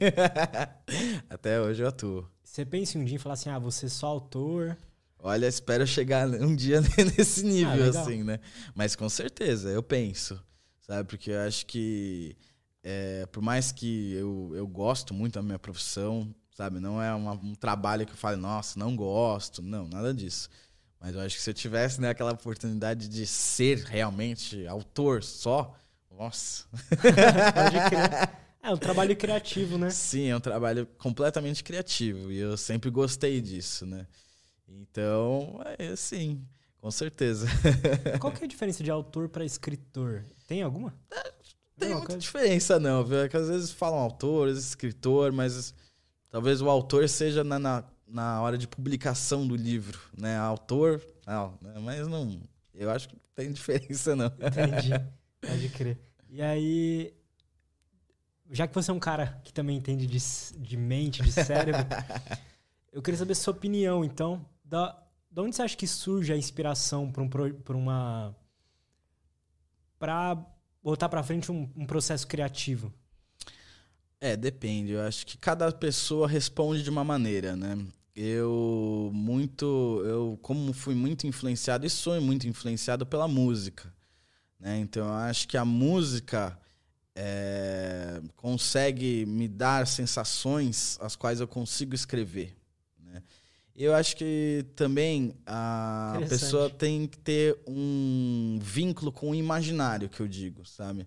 [1.28, 2.26] até hoje eu atuo.
[2.42, 4.78] Você pensa em um dia e falar assim, ah, você é só autor...
[5.22, 6.80] Olha, espero chegar um dia
[7.16, 8.40] nesse nível, ah, assim, né?
[8.74, 10.42] Mas com certeza, eu penso,
[10.80, 11.08] sabe?
[11.08, 12.34] Porque eu acho que,
[12.82, 16.78] é, por mais que eu, eu gosto muito da minha profissão, sabe?
[16.78, 19.62] Não é uma, um trabalho que eu falo, nossa, não gosto.
[19.62, 20.50] Não, nada disso.
[21.00, 25.74] Mas eu acho que se eu tivesse né, aquela oportunidade de ser realmente autor só,
[26.10, 26.66] nossa.
[27.00, 28.30] Pode crer.
[28.62, 29.88] É um trabalho criativo, né?
[29.88, 32.30] Sim, é um trabalho completamente criativo.
[32.30, 34.06] E eu sempre gostei disso, né?
[34.68, 36.46] Então, é assim,
[36.76, 37.46] com certeza.
[38.20, 40.26] Qual que é a diferença de autor para escritor?
[40.46, 40.94] Tem alguma?
[41.10, 41.32] É,
[41.78, 43.20] tem muita diferença, não, viu?
[43.20, 45.72] É que às vezes falam autor, escritor, mas
[46.30, 50.38] Talvez o autor seja na, na, na hora de publicação do livro, né?
[50.38, 51.74] Autor, não, né?
[51.80, 52.40] mas não.
[52.72, 54.26] Eu acho que não tem diferença, não.
[54.26, 54.90] Entendi.
[55.42, 55.98] Pode crer.
[56.28, 57.12] E aí,
[58.50, 60.18] já que você é um cara que também entende de,
[60.58, 61.84] de mente, de cérebro,
[62.92, 64.44] eu queria saber a sua opinião, então.
[64.64, 64.96] Da,
[65.28, 68.36] de onde você acha que surge a inspiração para um, pra uma.
[69.98, 70.38] para
[70.80, 72.92] botar para frente um, um processo criativo?
[74.20, 74.92] É, depende.
[74.92, 77.78] Eu acho que cada pessoa responde de uma maneira, né?
[78.14, 83.92] Eu muito, eu como fui muito influenciado e sou muito influenciado pela música,
[84.58, 84.78] né?
[84.78, 86.58] Então eu acho que a música
[87.14, 92.54] é, consegue me dar sensações as quais eu consigo escrever,
[92.98, 93.22] né?
[93.74, 100.20] Eu acho que também a pessoa tem que ter um vínculo com o imaginário, que
[100.20, 101.06] eu digo, sabe?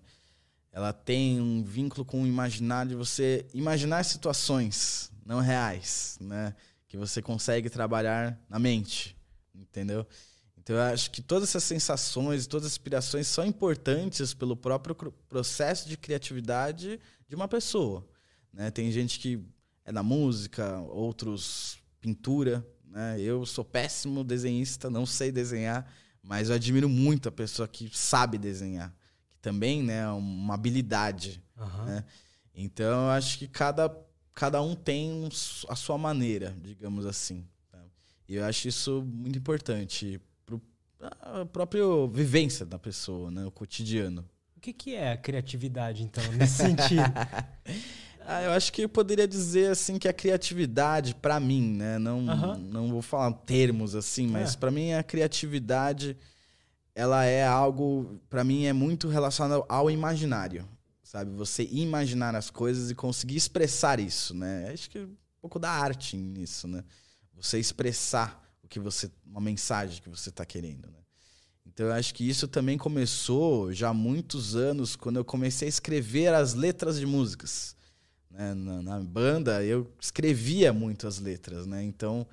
[0.74, 6.52] Ela tem um vínculo com o imaginário de você imaginar situações não reais, né?
[6.88, 9.16] Que você consegue trabalhar na mente,
[9.54, 10.04] entendeu?
[10.58, 14.96] Então eu acho que todas essas sensações, todas as inspirações são importantes pelo próprio
[15.28, 18.04] processo de criatividade de uma pessoa,
[18.52, 18.68] né?
[18.72, 19.40] Tem gente que
[19.84, 23.20] é da música, outros pintura, né?
[23.20, 25.88] Eu sou péssimo desenhista, não sei desenhar,
[26.20, 28.92] mas eu admiro muito a pessoa que sabe desenhar
[29.44, 31.42] também, né, uma habilidade.
[31.54, 31.84] Uhum.
[31.84, 32.04] Né?
[32.54, 33.94] Então, eu acho que cada,
[34.32, 35.28] cada um tem
[35.68, 37.46] a sua maneira, digamos assim.
[37.70, 37.78] Tá?
[38.26, 44.24] E eu acho isso muito importante para a própria vivência da pessoa, né, o cotidiano.
[44.56, 47.02] O que, que é a criatividade, então, nesse sentido?
[48.26, 52.20] ah, eu acho que eu poderia dizer assim que a criatividade, para mim, né, não,
[52.20, 52.56] uhum.
[52.56, 54.56] não vou falar termos assim, mas é.
[54.56, 56.16] para mim a criatividade
[56.94, 60.68] ela é algo, para mim, é muito relacionado ao imaginário,
[61.02, 61.30] sabe?
[61.32, 64.70] Você imaginar as coisas e conseguir expressar isso, né?
[64.72, 66.84] Acho que é um pouco da arte nisso, né?
[67.34, 70.98] Você expressar o que você, uma mensagem que você está querendo, né?
[71.66, 75.68] Então eu acho que isso também começou já há muitos anos, quando eu comecei a
[75.68, 77.74] escrever as letras de músicas.
[78.30, 78.54] Né?
[78.54, 81.82] Na, na banda eu escrevia muito as letras, né?
[81.82, 82.24] Então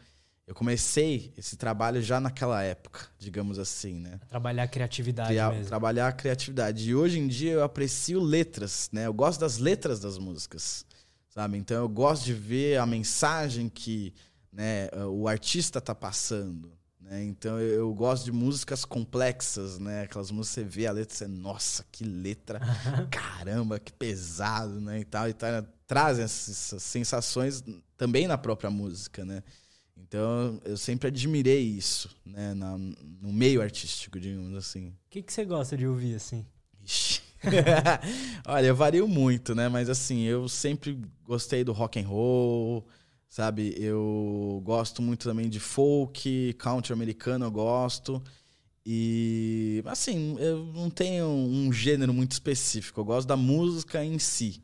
[0.48, 4.20] eu comecei esse trabalho já naquela época, digamos assim, né?
[4.28, 5.68] Trabalhar a criatividade Criar, mesmo.
[5.68, 6.90] Trabalhar a criatividade.
[6.90, 9.06] E hoje em dia eu aprecio letras, né?
[9.06, 10.86] Eu gosto das letras das músicas,
[11.30, 11.58] sabe?
[11.58, 14.14] Então eu gosto de ver a mensagem que
[14.52, 17.24] né, o artista tá passando, né?
[17.24, 20.04] Então eu, gosto de músicas complexas, né?
[20.04, 22.60] Aquelas músicas que você vê a letra e você, nossa, que letra,
[23.10, 25.00] caramba, que pesado, né?
[25.00, 25.64] E tal, e tal.
[25.88, 27.64] Trazem essas sensações
[27.96, 29.44] também na própria música, né?
[29.98, 34.90] Então eu sempre admirei isso, né, na, no meio artístico, digamos assim.
[34.90, 36.46] O que, que você gosta de ouvir assim?
[38.46, 39.68] Olha, eu vario muito, né?
[39.70, 42.88] Mas assim, eu sempre gostei do rock and roll,
[43.28, 43.74] sabe?
[43.78, 48.22] Eu gosto muito também de folk, country americano eu gosto.
[48.86, 53.00] E assim, eu não tenho um gênero muito específico.
[53.00, 54.62] Eu gosto da música em si,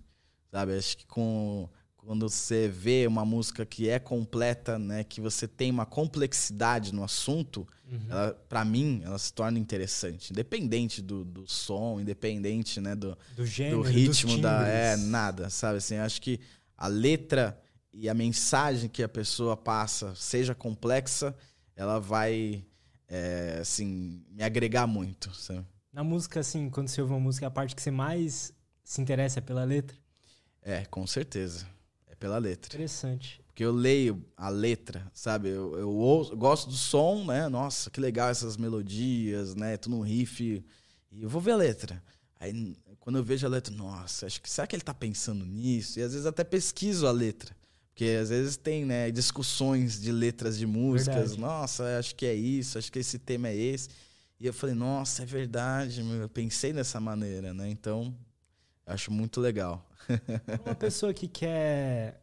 [0.52, 0.76] sabe?
[0.76, 1.70] Acho que com
[2.08, 7.04] quando você vê uma música que é completa, né, que você tem uma complexidade no
[7.04, 8.34] assunto, uhum.
[8.48, 13.84] para mim, ela se torna interessante, independente do, do som, independente, né, do, do, gênero,
[13.84, 16.40] do ritmo da é nada, sabe assim, acho que
[16.78, 21.36] a letra e a mensagem que a pessoa passa, seja complexa,
[21.76, 22.64] ela vai
[23.10, 25.66] é, assim me agregar muito, sabe?
[25.92, 29.40] Na música assim, quando você ouve uma música, a parte que você mais se interessa
[29.40, 29.98] é pela letra?
[30.62, 31.76] É, com certeza
[32.20, 32.76] pela letra.
[32.76, 33.42] Interessante.
[33.48, 35.50] Porque eu leio a letra, sabe?
[35.50, 37.50] Eu, eu, ouço, eu gosto do som, né?
[37.50, 39.78] Nossa, que legal essas melodias, né?
[39.78, 40.64] Tô no riff.
[41.12, 42.04] E eu vou ver a letra.
[42.40, 46.00] Aí, quando eu vejo a letra, nossa, acho que será que ele tá pensando nisso?
[46.00, 47.56] E às vezes até pesquiso a letra.
[47.90, 51.32] Porque às vezes tem, né, discussões de letras de músicas.
[51.32, 51.40] Verdade.
[51.40, 53.90] Nossa, acho que é isso, acho que esse tema é esse.
[54.40, 57.68] E eu falei, nossa, é verdade, eu pensei dessa maneira, né?
[57.68, 58.16] Então,
[58.88, 59.86] acho muito legal.
[60.66, 62.22] Uma pessoa que quer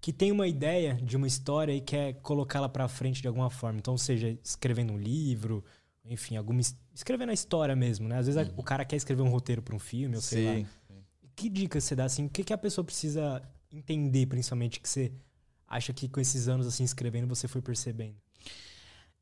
[0.00, 3.80] que tem uma ideia de uma história e quer colocá-la para frente de alguma forma.
[3.80, 5.64] Então, seja escrevendo um livro,
[6.04, 6.60] enfim, alguma
[6.94, 8.16] escrevendo a história mesmo, né?
[8.16, 8.54] Às vezes uhum.
[8.56, 10.62] o cara quer escrever um roteiro para um filme, ou sei Sim.
[10.62, 10.96] lá.
[11.34, 12.26] Que dica você dá assim?
[12.26, 15.12] O que, que a pessoa precisa entender, principalmente que você
[15.66, 18.16] acha que com esses anos assim escrevendo você foi percebendo?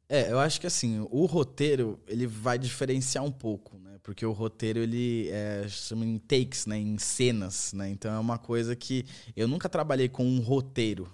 [0.09, 3.99] É, eu acho que assim, o roteiro, ele vai diferenciar um pouco, né?
[4.03, 6.79] Porque o roteiro, ele é, chama em takes, né?
[6.79, 7.91] Em cenas, né?
[7.91, 11.13] Então é uma coisa que eu nunca trabalhei com um roteiro,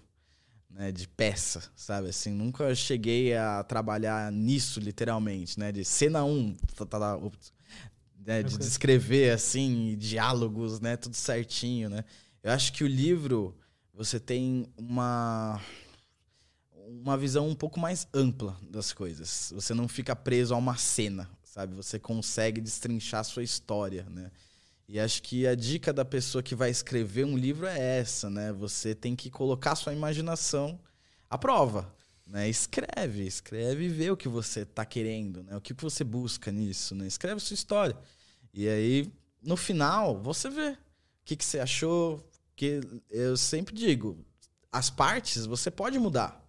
[0.68, 0.92] né?
[0.92, 2.08] De peça, sabe?
[2.08, 5.72] Assim, nunca cheguei a trabalhar nisso, literalmente, né?
[5.72, 7.18] De cena 1, um, tá, tá, tá,
[8.26, 8.42] né?
[8.42, 10.98] de descrever, assim, diálogos, né?
[10.98, 12.04] Tudo certinho, né?
[12.42, 13.56] Eu acho que o livro,
[13.94, 15.58] você tem uma
[17.00, 19.52] uma visão um pouco mais ampla das coisas.
[19.54, 21.74] Você não fica preso a uma cena, sabe?
[21.74, 24.30] Você consegue destrinchar a sua história, né?
[24.88, 28.52] E acho que a dica da pessoa que vai escrever um livro é essa, né?
[28.52, 30.78] Você tem que colocar sua imaginação
[31.30, 31.94] à prova,
[32.26, 32.48] né?
[32.48, 35.56] Escreve, escreve e vê o que você está querendo, né?
[35.56, 37.06] O que você busca nisso, né?
[37.06, 37.96] Escreve sua história.
[38.52, 39.10] E aí,
[39.42, 40.76] no final, você vê
[41.24, 42.22] que, que você achou?
[42.54, 44.24] Que eu sempre digo,
[44.70, 46.41] as partes você pode mudar.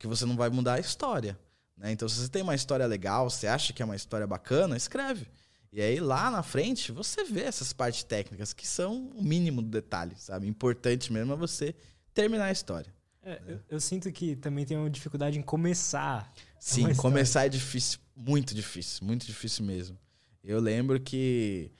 [0.00, 1.38] Que você não vai mudar é a história.
[1.76, 1.92] Né?
[1.92, 5.28] Então, se você tem uma história legal, você acha que é uma história bacana, escreve.
[5.72, 9.68] E aí, lá na frente, você vê essas partes técnicas que são o mínimo do
[9.68, 10.48] detalhe, sabe?
[10.48, 11.76] Importante mesmo é você
[12.12, 12.92] terminar a história.
[13.22, 13.40] É, né?
[13.46, 16.32] eu, eu, sinto que também tem uma dificuldade em começar.
[16.58, 19.96] Sim, começar é difícil, muito difícil, muito difícil mesmo.
[20.42, 21.70] Eu lembro que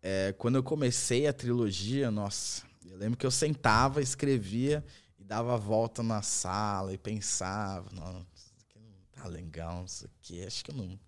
[0.00, 4.84] é, quando eu comecei a trilogia, nossa, eu lembro que eu sentava, escrevia
[5.24, 10.04] e dava a volta na sala e pensava, nossa, isso aqui não tá legal, isso
[10.04, 10.98] aqui, acho que não,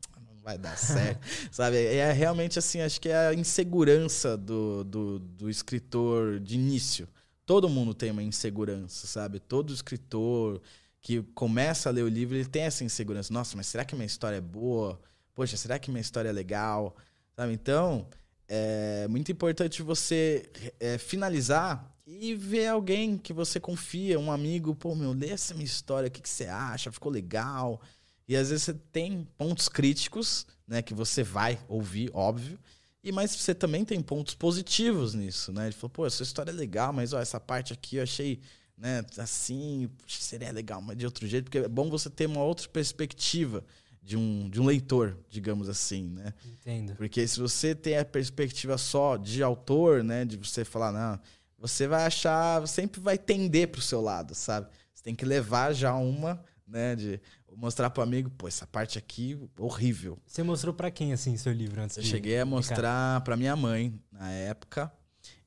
[0.43, 1.21] vai dar certo.
[1.53, 1.77] sabe?
[1.77, 7.07] É realmente assim, acho que é a insegurança do, do, do, escritor de início.
[7.45, 9.39] Todo mundo tem uma insegurança, sabe?
[9.39, 10.63] Todo escritor
[11.03, 13.33] que começa a ler o livro, ele tem essa insegurança.
[13.33, 15.01] Nossa, mas será que minha história é boa?
[15.35, 16.97] Poxa, será que minha história é legal?
[17.37, 17.53] Sabe?
[17.53, 18.09] Então,
[18.49, 20.49] é muito importante você
[20.81, 25.67] é, finalizar e ver alguém que você confia, um amigo, pô, meu, lê essa minha
[25.67, 26.93] história, o que, que você acha?
[26.93, 27.81] Ficou legal?
[28.29, 32.59] E às vezes você tem pontos críticos, né, que você vai ouvir, óbvio.
[33.03, 35.67] E mas você também tem pontos positivos nisso, né?
[35.67, 38.41] Ele falou, pô, essa história é legal, mas ó, essa parte aqui eu achei,
[38.77, 42.69] né, assim, seria legal, mas de outro jeito, porque é bom você ter uma outra
[42.69, 43.65] perspectiva
[44.03, 46.33] de um, de um leitor, digamos assim, né?
[46.45, 46.95] Entendo.
[46.95, 51.21] Porque se você tem a perspectiva só de autor, né, de você falar, não,
[51.59, 54.69] você vai achar, sempre vai tender para o seu lado, sabe?
[54.95, 57.21] Você tem que levar já uma, né, de
[57.57, 60.19] mostrar pro amigo, pô, essa parte aqui horrível.
[60.27, 61.97] Você mostrou para quem assim seu livro antes?
[61.97, 64.93] Eu de cheguei a mostrar para minha mãe na época.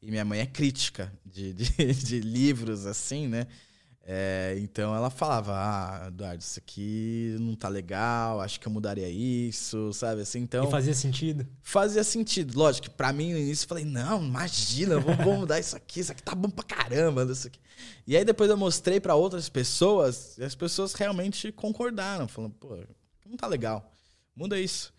[0.02, 3.48] E minha mãe é crítica de, de, de livros assim, né?
[4.12, 9.08] É, então ela falava, ah, Eduardo, isso aqui não tá legal, acho que eu mudaria
[9.08, 10.22] isso, sabe?
[10.22, 10.67] Assim, então.
[10.67, 11.45] E fazia sentido?
[11.62, 12.58] Fazia sentido.
[12.58, 16.00] Lógico que pra mim no início eu falei, não, imagina, vamos, vamos mudar isso aqui,
[16.00, 17.24] isso aqui tá bom pra caramba.
[17.32, 17.60] Isso aqui.
[18.08, 22.80] E aí depois eu mostrei para outras pessoas e as pessoas realmente concordaram, falando, pô,
[23.28, 23.93] não tá legal,
[24.36, 24.91] muda isso.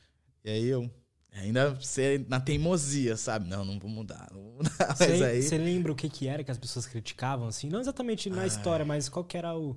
[0.44, 0.88] E aí eu,
[1.32, 3.48] Ainda ser na teimosia, sabe?
[3.48, 4.96] Não, não vou mudar, não vou mudar.
[4.96, 5.42] Você, mas aí...
[5.42, 7.68] você lembra o que, que era que as pessoas criticavam, assim?
[7.68, 9.76] Não exatamente na ah, história, mas qual que era o...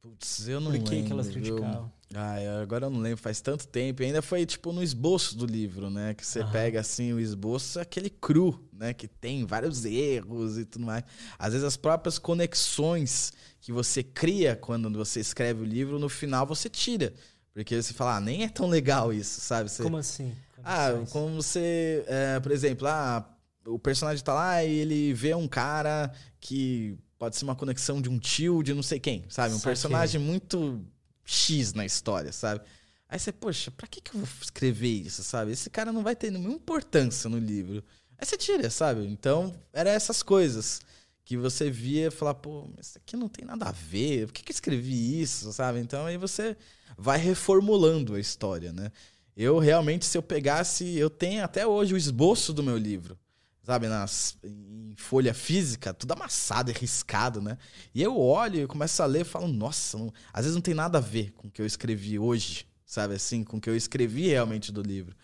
[0.00, 1.06] Putz, eu não Por que lembro.
[1.06, 1.92] que elas criticavam?
[2.14, 4.02] Ah, agora eu não lembro, faz tanto tempo.
[4.02, 6.14] E ainda foi, tipo, no esboço do livro, né?
[6.14, 8.94] Que você pega, assim, o esboço, aquele cru, né?
[8.94, 11.02] Que tem vários erros e tudo mais.
[11.38, 16.46] Às vezes as próprias conexões que você cria quando você escreve o livro, no final
[16.46, 17.12] você tira.
[17.56, 19.70] Porque você fala, ah, nem é tão legal isso, sabe?
[19.70, 20.30] Você, como assim?
[20.62, 23.26] ah, como você, é, por exemplo, ah,
[23.64, 28.10] o personagem tá lá e ele vê um cara que pode ser uma conexão de
[28.10, 29.54] um tio de não sei quem, sabe?
[29.54, 30.84] Um personagem muito
[31.24, 32.60] X na história, sabe?
[33.08, 35.52] Aí você, poxa, pra que, que eu vou escrever isso, sabe?
[35.52, 37.82] Esse cara não vai ter nenhuma importância no livro.
[38.18, 39.06] Aí você tira, sabe?
[39.06, 40.82] Então, era essas coisas
[41.26, 44.44] que você via e falar, pô, isso aqui não tem nada a ver, por que,
[44.44, 45.80] que eu escrevi isso, sabe?
[45.80, 46.56] Então aí você
[46.96, 48.92] vai reformulando a história, né?
[49.36, 53.18] Eu realmente, se eu pegasse, eu tenho até hoje o esboço do meu livro,
[53.64, 57.58] sabe, nas, em folha física, tudo amassado e riscado, né?
[57.92, 60.74] E eu olho e começo a ler e falo, nossa, não, às vezes não tem
[60.74, 63.74] nada a ver com o que eu escrevi hoje, sabe assim, com o que eu
[63.76, 65.16] escrevi realmente do livro.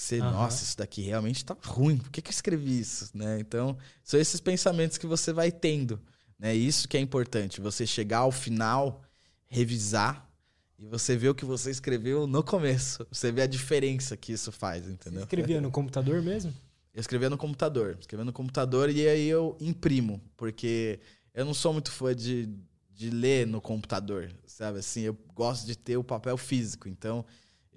[0.00, 0.30] Que você, uhum.
[0.30, 3.38] nossa, isso daqui realmente tá ruim, por que, que eu escrevi isso, né?
[3.38, 6.00] Então, são esses pensamentos que você vai tendo,
[6.38, 6.54] né?
[6.54, 9.02] Isso que é importante, você chegar ao final,
[9.46, 10.26] revisar
[10.78, 13.06] e você vê o que você escreveu no começo.
[13.12, 15.20] Você vê a diferença que isso faz, entendeu?
[15.20, 16.50] Você escrevia no computador mesmo?
[16.92, 17.96] Eu escrevia no computador.
[18.00, 20.20] Escrevia no computador e aí eu imprimo.
[20.36, 20.98] Porque
[21.32, 22.48] eu não sou muito fã de,
[22.92, 24.80] de ler no computador, sabe?
[24.80, 26.88] Assim, eu gosto de ter o papel físico.
[26.88, 27.24] Então,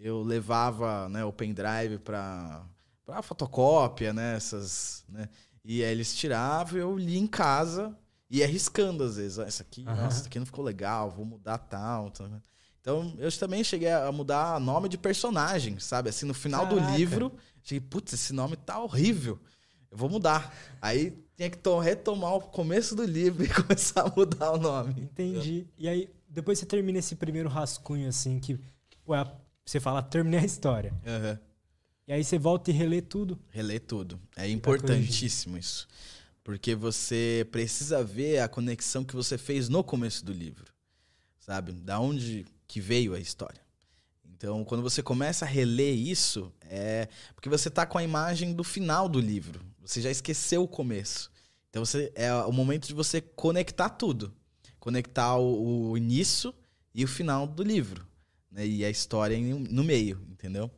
[0.03, 2.65] eu levava né, o pendrive para
[3.05, 4.35] para fotocópia, né?
[4.35, 5.27] Essas, né?
[5.63, 7.97] E aí eles tiravam, eu li em casa
[8.29, 9.39] e arriscando às vezes.
[9.39, 9.95] Ah, essa aqui, uhum.
[9.95, 12.11] nossa, isso aqui não ficou legal, vou mudar tal.
[12.11, 12.29] tal.
[12.81, 16.09] Então, eu também cheguei a mudar nome de personagem, sabe?
[16.09, 16.85] Assim, no final Caraca.
[16.85, 19.39] do livro, cheguei, putz, esse nome tá horrível.
[19.89, 20.53] Eu vou mudar.
[20.81, 25.01] Aí tinha que retomar o começo do livro e começar a mudar o nome.
[25.01, 25.65] Entendi.
[25.77, 28.59] E aí, depois você termina esse primeiro rascunho, assim, que
[29.07, 29.25] ué,
[29.65, 30.93] você fala, terminei a história.
[31.05, 31.37] Uhum.
[32.07, 33.39] E aí você volta e relê tudo.
[33.49, 34.19] Relê tudo.
[34.35, 35.87] É importantíssimo isso.
[36.43, 40.65] Porque você precisa ver a conexão que você fez no começo do livro.
[41.39, 41.71] Sabe?
[41.71, 43.61] Da onde que veio a história.
[44.25, 48.63] Então, quando você começa a reler isso, é porque você está com a imagem do
[48.63, 49.61] final do livro.
[49.81, 51.31] Você já esqueceu o começo.
[51.69, 54.33] Então, você, é o momento de você conectar tudo.
[54.81, 56.53] Conectar o, o início
[56.93, 58.05] e o final do livro.
[58.53, 58.65] Né?
[58.67, 60.71] E a história no meio, entendeu?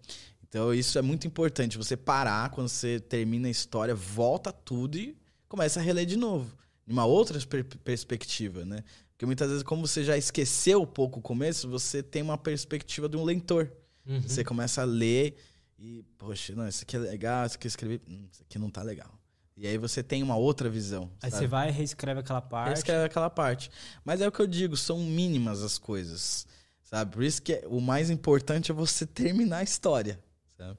[0.47, 1.77] Então isso é muito importante.
[1.77, 5.15] Você parar quando você termina a história, volta tudo e
[5.47, 6.55] começa a reler de novo.
[6.87, 8.83] De uma outra per perspectiva, né?
[9.11, 13.07] Porque muitas vezes, como você já esqueceu um pouco o começo, você tem uma perspectiva
[13.07, 13.71] de um leitor.
[14.05, 14.21] Uhum.
[14.21, 15.35] Você começa a ler
[15.79, 18.69] e, poxa, não, isso aqui é legal, isso aqui eu escrevi, hum, isso aqui não
[18.69, 19.09] tá legal.
[19.57, 21.09] E aí você tem uma outra visão.
[21.21, 21.43] Aí sabe?
[21.43, 22.67] você vai e reescreve aquela parte.
[22.67, 23.71] Reescreve aquela parte.
[24.03, 26.45] Mas é o que eu digo, são mínimas as coisas.
[26.85, 27.11] Sabe?
[27.11, 30.19] Por isso que é, o mais importante é você terminar a história.
[30.57, 30.77] Sabe?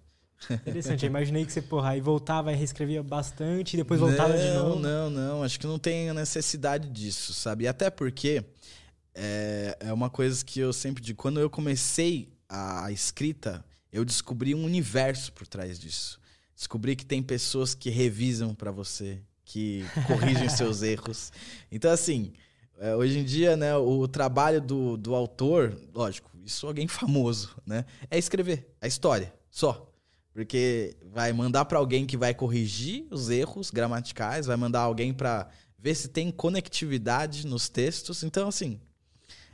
[0.50, 4.38] Interessante, eu imaginei que você, porra, aí voltava e reescrevia bastante e depois voltava não,
[4.38, 4.80] de novo.
[4.80, 7.64] Não, não, acho que não tem necessidade disso, sabe?
[7.64, 8.44] E até porque
[9.14, 14.04] é, é uma coisa que eu sempre digo, quando eu comecei a, a escrita, eu
[14.04, 16.20] descobri um universo por trás disso.
[16.54, 21.32] Descobri que tem pessoas que revisam para você, que corrigem seus erros.
[21.72, 22.32] Então, assim,
[22.78, 27.84] é, hoje em dia, né, o trabalho do, do autor, lógico, isso alguém famoso, né,
[28.10, 29.92] é escrever a história, só.
[30.32, 35.48] Porque vai mandar para alguém que vai corrigir os erros gramaticais, vai mandar alguém para
[35.78, 38.22] ver se tem conectividade nos textos.
[38.22, 38.78] Então, assim,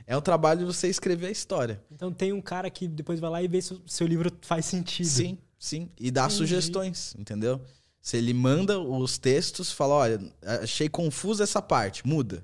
[0.05, 1.81] é um trabalho de você escrever a história.
[1.89, 4.65] Então tem um cara que depois vai lá e vê se o seu livro faz
[4.65, 5.07] sentido.
[5.07, 5.89] Sim, sim.
[5.97, 6.35] E dá Entendi.
[6.35, 7.61] sugestões, entendeu?
[8.01, 12.43] Se ele manda os textos, fala, olha, achei confuso essa parte, muda.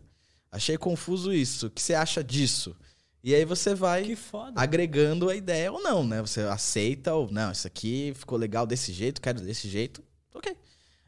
[0.52, 2.76] Achei confuso isso, o que você acha disso?
[3.24, 4.18] E aí você vai
[4.56, 6.22] agregando a ideia ou não, né?
[6.22, 10.56] Você aceita ou não, isso aqui ficou legal desse jeito, quero desse jeito, ok.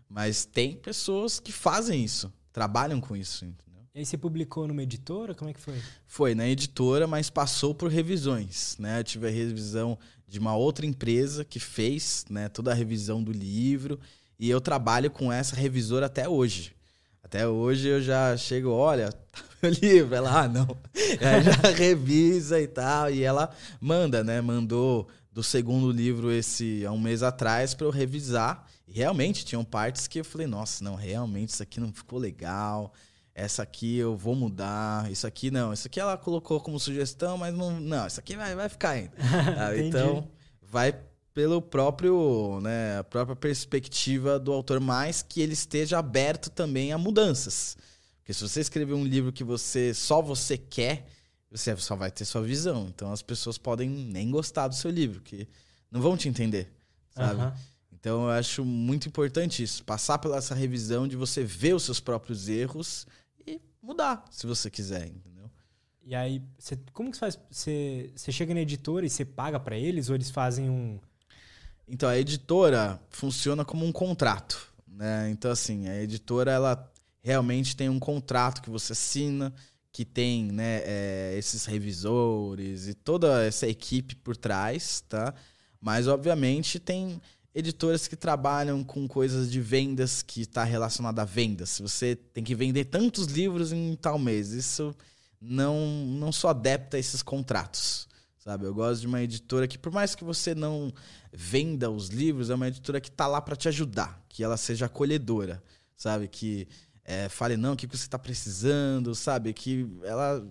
[0.10, 3.46] Mas tem pessoas que fazem isso, trabalham com isso.
[3.94, 5.34] E aí você publicou numa editora?
[5.34, 5.82] Como é que foi?
[6.06, 9.00] Foi na editora, mas passou por revisões, né?
[9.00, 13.34] Eu tive a revisão de uma outra empresa que fez, né, toda a revisão do
[13.34, 14.00] livro,
[14.40, 16.74] e eu trabalho com essa revisora até hoje.
[17.32, 20.68] Até hoje eu já chego, olha, tá meu livro, ela, ah, não.
[20.94, 24.42] Aí já revisa e tal, e ela manda, né?
[24.42, 28.68] Mandou do segundo livro esse há um mês atrás para eu revisar.
[28.86, 32.92] E realmente tinham partes que eu falei, nossa, não, realmente isso aqui não ficou legal
[33.34, 37.56] essa aqui eu vou mudar, isso aqui não, isso aqui ela colocou como sugestão, mas
[37.56, 39.14] não, não, isso aqui vai, vai ficar ainda.
[39.58, 40.28] ah, então,
[40.62, 40.94] vai
[41.34, 46.98] pelo próprio, né, a própria perspectiva do autor, mais que ele esteja aberto também a
[46.98, 47.78] mudanças.
[48.18, 51.08] Porque se você escrever um livro que você só você quer,
[51.50, 52.88] você só vai ter sua visão.
[52.88, 55.48] Então as pessoas podem nem gostar do seu livro, que
[55.90, 56.72] não vão te entender,
[57.10, 57.42] sabe?
[57.42, 57.52] Uhum.
[57.94, 62.00] Então eu acho muito importante isso, passar pela essa revisão de você ver os seus
[62.00, 63.06] próprios erros
[63.82, 65.50] mudar, se você quiser, entendeu?
[66.04, 67.40] E aí, você, como que você faz?
[67.50, 71.00] Você, você chega na editora e você paga para eles ou eles fazem um.
[71.94, 75.30] Então, a editora funciona como um contrato, né?
[75.30, 79.54] Então, assim, a editora, ela realmente tem um contrato que você assina,
[79.92, 85.34] que tem, né, é, esses revisores e toda essa equipe por trás, tá?
[85.82, 87.22] Mas, obviamente, tem
[87.54, 91.72] editoras que trabalham com coisas de vendas que está relacionada a vendas.
[91.72, 94.96] Se você tem que vender tantos livros em tal mês, isso
[95.42, 95.78] não
[96.08, 98.08] não sou adepto a esses contratos,
[98.44, 98.66] sabe?
[98.66, 100.92] Eu gosto de uma editora que por mais que você não
[101.32, 104.88] venda os livros, é uma editora que está lá para te ajudar, que ela seja
[104.88, 105.64] acolhedora,
[105.96, 106.28] sabe?
[106.28, 106.68] Que
[107.06, 109.54] é, fale não, o que você está precisando, sabe?
[109.54, 110.46] Que ela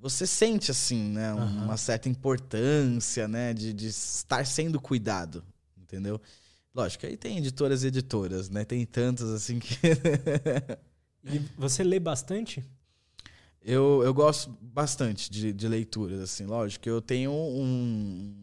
[0.00, 1.64] você sente assim, né, uhum.
[1.64, 5.42] uma certa importância, né, de, de estar sendo cuidado,
[5.76, 6.20] entendeu?
[6.72, 8.64] Lógico, aí tem editoras e editoras, né?
[8.64, 9.74] Tem tantas assim que.
[11.24, 12.64] e você lê bastante?
[13.70, 16.88] Eu, eu gosto bastante de, de leituras, assim, lógico.
[16.88, 18.34] Eu tenho um,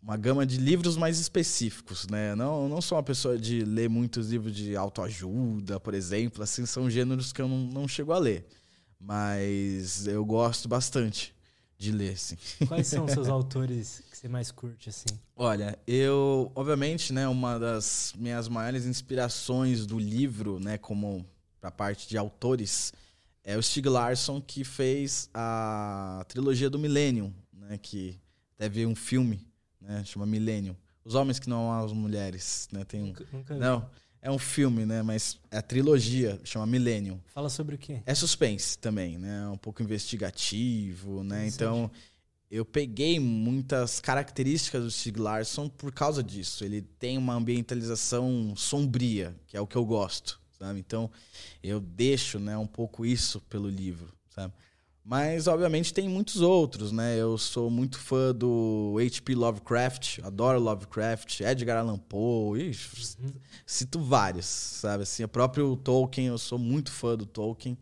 [0.00, 2.36] uma gama de livros mais específicos, né?
[2.36, 6.88] Não, não sou uma pessoa de ler muitos livros de autoajuda, por exemplo, assim, são
[6.88, 8.46] gêneros que eu não, não chego a ler.
[9.00, 11.34] Mas eu gosto bastante
[11.76, 12.36] de ler, sim.
[12.68, 15.18] Quais são os seus autores que você mais curte, assim?
[15.34, 21.26] Olha, eu, obviamente, né, uma das minhas maiores inspirações do livro, né, como
[21.60, 22.92] a parte de autores,
[23.44, 28.18] é o Stieg Larsson, que fez a trilogia do Millennium, né, que
[28.56, 29.46] teve um filme,
[29.80, 30.74] né, chama Millennium.
[31.04, 33.06] Os Homens que Não Amam as Mulheres, né, tem um...
[33.08, 33.88] Nunca, nunca Não,
[34.24, 35.02] é um filme, né?
[35.02, 37.20] Mas é a trilogia, chama Millennium.
[37.26, 38.00] Fala sobre o quê?
[38.06, 39.44] É suspense também, né?
[39.44, 41.46] É um pouco investigativo, né?
[41.46, 41.90] Então,
[42.50, 46.64] eu peguei muitas características do Stieg Larsson por causa disso.
[46.64, 50.80] Ele tem uma ambientalização sombria, que é o que eu gosto, sabe?
[50.80, 51.10] Então,
[51.62, 54.52] eu deixo, né, um pouco isso pelo livro, sabe?
[55.06, 57.18] Mas, obviamente, tem muitos outros, né?
[57.18, 59.34] Eu sou muito fã do H.P.
[59.34, 63.34] Lovecraft, adoro Lovecraft, Edgar Allan Poe, ixi, uhum.
[63.66, 65.02] cito vários, sabe?
[65.02, 67.76] Assim, o próprio Tolkien, eu sou muito fã do Tolkien.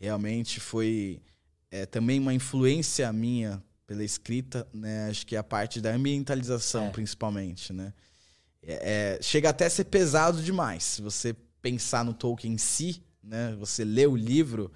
[0.00, 1.22] Realmente foi
[1.70, 5.08] é, também uma influência minha pela escrita, né?
[5.08, 6.90] Acho que é a parte da ambientalização, é.
[6.90, 7.92] principalmente, né?
[8.60, 10.82] É, é, chega até a ser pesado demais.
[10.82, 11.36] Se você
[11.70, 13.56] pensar no Tolkien em si, né?
[13.58, 14.70] Você lê o livro,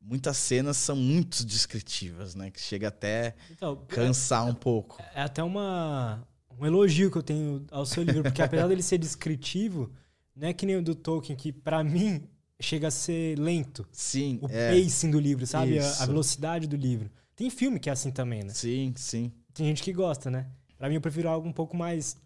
[0.00, 2.50] muitas cenas são muito descritivas, né?
[2.50, 5.00] Que chega até então, cansar é, um pouco.
[5.14, 6.26] É até uma,
[6.58, 9.92] um elogio que eu tenho ao seu livro, porque apesar dele ser descritivo,
[10.34, 12.24] não é que nem o do Tolkien, que para mim
[12.58, 13.86] chega a ser lento.
[13.92, 14.40] Sim.
[14.42, 14.74] O é.
[14.74, 15.78] pacing do livro, sabe?
[15.78, 17.08] A, a, velocidade do livro.
[17.36, 18.50] Tem filme que é assim também, né?
[18.50, 19.32] Sim, sim.
[19.54, 20.48] Tem gente que gosta, né?
[20.76, 22.16] Pra mim, eu prefiro algo um pouco mais.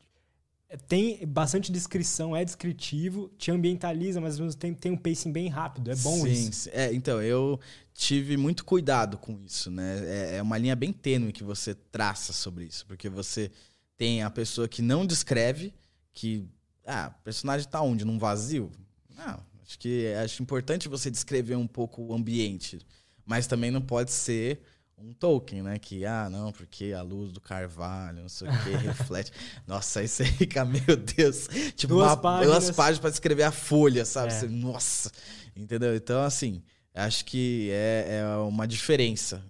[0.89, 5.49] Tem bastante descrição, é descritivo, te ambientaliza, mas ao mesmo tempo tem um pacing bem
[5.49, 5.93] rápido.
[5.93, 6.53] É bom sim, isso.
[6.53, 7.61] Sim, é, então, eu
[7.95, 10.03] tive muito cuidado com isso, né?
[10.05, 13.51] É, é uma linha bem tênue que você traça sobre isso, porque você
[13.97, 15.73] tem a pessoa que não descreve,
[16.13, 16.45] que.
[16.85, 18.05] Ah, o personagem tá onde?
[18.05, 18.71] Num vazio?
[19.17, 22.81] Não, acho que acho importante você descrever um pouco o ambiente.
[23.25, 24.61] Mas também não pode ser
[24.99, 25.79] um Tolkien, né?
[25.79, 29.33] Que, ah, não, porque a luz do carvalho, não sei o que, reflete.
[29.67, 31.49] Nossa, aí você fica, meu Deus.
[31.75, 32.51] Tipo, duas, uma, páginas.
[32.51, 34.33] duas páginas pra descrever a folha, sabe?
[34.33, 34.39] É.
[34.39, 35.13] Você, nossa,
[35.55, 35.95] entendeu?
[35.95, 36.63] Então, assim,
[36.95, 39.45] acho que é, é uma diferença.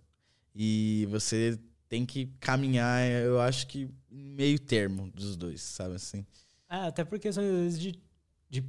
[0.55, 6.27] E você tem que caminhar, eu acho que meio termo dos dois, sabe assim?
[6.69, 8.01] É, até por questões, às vezes, de,
[8.51, 8.65] de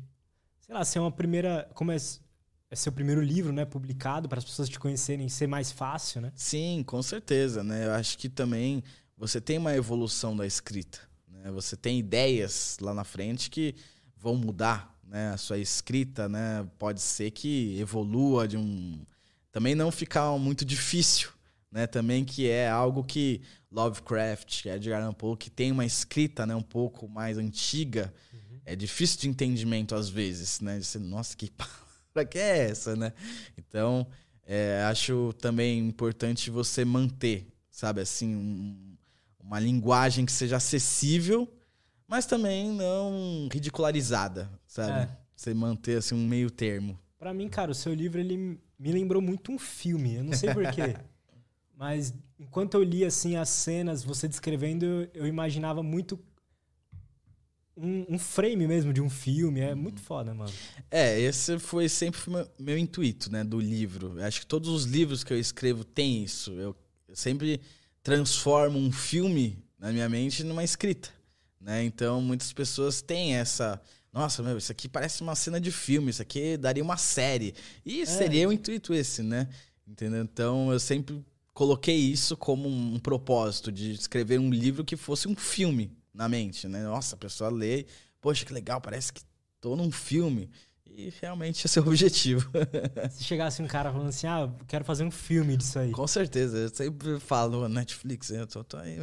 [0.60, 1.68] sei lá, ser uma primeira.
[1.74, 1.98] Como é,
[2.70, 3.66] é seu primeiro livro, né?
[3.66, 6.32] Publicado, para as pessoas te conhecerem ser mais fácil, né?
[6.36, 7.86] Sim, com certeza, né?
[7.86, 8.84] Eu acho que também
[9.18, 11.00] você tem uma evolução da escrita.
[11.28, 11.50] Né?
[11.52, 13.76] Você tem ideias lá na frente que
[14.18, 15.30] vão mudar, né?
[15.30, 16.68] A sua escrita, né?
[16.78, 19.06] Pode ser que evolua de um.
[19.52, 21.30] Também não ficar muito difícil,
[21.72, 21.88] né?
[21.88, 23.42] Também que é algo que
[23.72, 26.54] Lovecraft, Edgar Allan Poe, que tem uma escrita, né?
[26.54, 28.14] Um pouco mais antiga
[28.68, 30.82] é difícil de entendimento às vezes, né?
[30.82, 31.50] Você, nossa, que
[32.18, 33.14] palavra que é essa, né?
[33.58, 34.08] Então,
[34.46, 38.98] é, acho também importante você manter, sabe, assim, um,
[39.40, 41.48] uma linguagem que seja acessível,
[42.08, 45.04] mas também não ridicularizada, sabe?
[45.04, 45.10] É.
[45.36, 46.98] Você manter assim um meio termo.
[47.20, 50.16] Para mim, cara, o seu livro ele me lembrou muito um filme.
[50.16, 50.96] Eu não sei porquê.
[51.78, 56.20] mas enquanto eu li assim as cenas, você descrevendo, eu imaginava muito
[57.78, 59.60] um, um, frame mesmo de um filme.
[59.60, 60.52] É muito foda, mano.
[60.90, 64.22] É, esse foi sempre meu, meu intuito, né, do livro.
[64.22, 66.52] Acho que todos os livros que eu escrevo têm isso.
[66.52, 66.76] Eu,
[67.14, 67.62] sempre
[68.04, 71.10] transformo um filme na minha mente numa escrita,
[71.60, 71.84] né?
[71.84, 73.82] Então, muitas pessoas têm essa
[74.18, 77.54] nossa, meu, isso aqui parece uma cena de filme, isso aqui daria uma série.
[77.86, 78.06] E é.
[78.06, 79.48] seria o intuito esse, né?
[79.88, 80.24] Entendeu?
[80.24, 81.24] Então, eu sempre
[81.54, 86.68] coloquei isso como um propósito de escrever um livro que fosse um filme, na mente,
[86.68, 86.84] né?
[86.84, 87.86] Nossa, a pessoa lê,
[88.20, 89.22] poxa, que legal, parece que
[89.62, 90.50] tô num filme.
[90.86, 92.50] E realmente esse é o objetivo.
[93.12, 95.92] Se chegasse um cara falando assim, ah, quero fazer um filme disso aí.
[95.92, 98.98] Com certeza, eu sempre falo Netflix, eu tô, tô aí.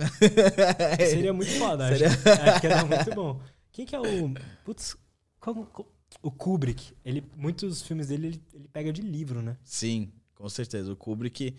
[0.98, 2.08] Seria muito foda, Seria...
[2.08, 3.40] acho, acho que era muito bom.
[3.70, 4.34] Quem que é o.
[4.64, 4.96] Putz,
[5.38, 5.88] qual, qual,
[6.22, 9.56] o Kubrick, ele, muitos filmes dele ele, ele pega de livro, né?
[9.62, 10.92] Sim, com certeza.
[10.92, 11.54] O Kubrick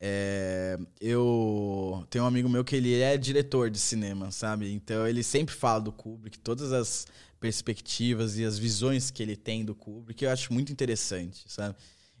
[0.00, 4.72] é, eu tenho um amigo meu que ele é diretor de cinema, sabe?
[4.72, 7.06] Então ele sempre fala do Kubrick, todas as
[7.38, 11.76] perspectivas e as visões que ele tem do Kubrick, eu acho muito interessante, sabe?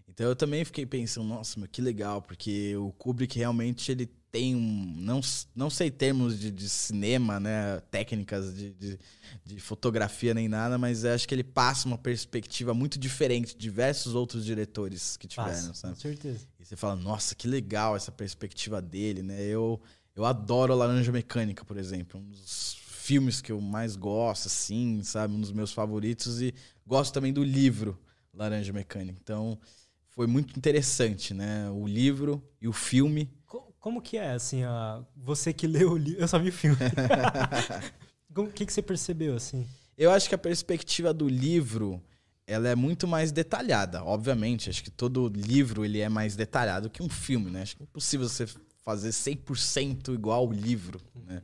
[0.08, 4.54] Então eu também fiquei pensando, nossa, meu, que legal, porque o Kubrick realmente ele tem
[4.54, 4.94] um.
[4.96, 5.20] Não,
[5.54, 7.80] não sei termos de, de cinema, né?
[7.90, 8.98] Técnicas de, de,
[9.44, 14.14] de, fotografia nem nada, mas acho que ele passa uma perspectiva muito diferente de diversos
[14.14, 15.94] outros diretores que tiveram, passa, sabe?
[15.94, 16.46] Com certeza.
[16.58, 19.42] E você fala, nossa, que legal essa perspectiva dele, né?
[19.42, 19.80] Eu,
[20.14, 22.20] eu adoro Laranja Mecânica, por exemplo.
[22.20, 25.34] Um dos filmes que eu mais gosto, assim, sabe?
[25.34, 26.40] Um dos meus favoritos.
[26.40, 26.54] E
[26.86, 27.98] gosto também do livro
[28.32, 29.18] Laranja Mecânica.
[29.20, 29.58] Então,
[30.08, 31.68] foi muito interessante, né?
[31.70, 33.28] O livro e o filme
[33.80, 35.02] como que é, assim, a...
[35.16, 36.20] você que leu o livro...
[36.20, 36.76] Eu só vi o filme.
[38.36, 39.66] O que, que você percebeu, assim?
[39.98, 42.00] Eu acho que a perspectiva do livro
[42.46, 44.02] ela é muito mais detalhada.
[44.04, 47.62] Obviamente, acho que todo livro ele é mais detalhado que um filme, né?
[47.62, 48.46] Acho que é impossível você
[48.84, 51.42] fazer 100% igual o livro, né?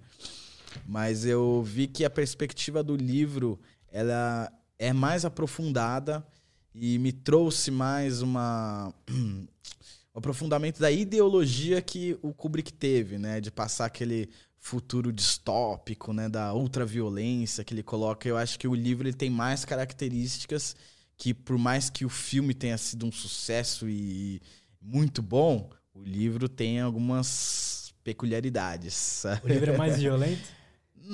[0.86, 3.58] Mas eu vi que a perspectiva do livro
[3.90, 6.26] ela é mais aprofundada
[6.74, 8.92] e me trouxe mais uma
[10.16, 13.38] o aprofundamento da ideologia que o Kubrick teve, né?
[13.38, 16.26] De passar aquele futuro distópico, né?
[16.26, 18.26] Da ultraviolência que ele coloca.
[18.26, 20.74] Eu acho que o livro ele tem mais características
[21.18, 24.40] que, por mais que o filme tenha sido um sucesso e
[24.80, 29.22] muito bom, o livro tem algumas peculiaridades.
[29.44, 30.56] O livro é mais violento?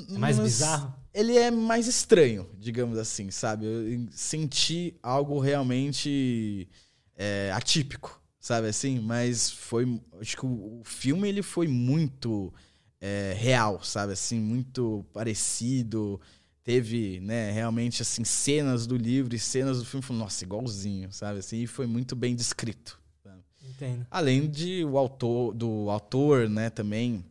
[0.09, 0.95] É mais Mas bizarro?
[1.13, 3.67] Ele é mais estranho, digamos assim, sabe?
[3.67, 6.67] Eu senti algo realmente
[7.15, 8.99] é, atípico sabe assim?
[8.99, 10.01] Mas foi.
[10.21, 12.53] Acho que o, o filme ele foi muito
[13.01, 14.39] é, real, sabe assim?
[14.39, 16.21] Muito parecido.
[16.65, 20.19] Teve, né, realmente, assim, cenas do livro e cenas do filme.
[20.19, 21.63] Nossa, igualzinho, sabe assim?
[21.63, 23.01] E foi muito bem descrito.
[23.23, 23.43] Sabe?
[23.65, 24.07] Entendo.
[24.11, 27.25] Além de o autor, do autor, né, também,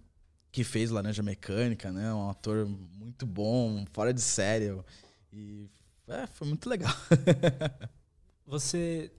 [0.51, 2.13] que fez Laranja Mecânica, né?
[2.13, 4.77] Um ator muito bom, fora de série.
[5.31, 5.69] E
[6.07, 6.93] é, foi muito legal.
[8.45, 9.11] você.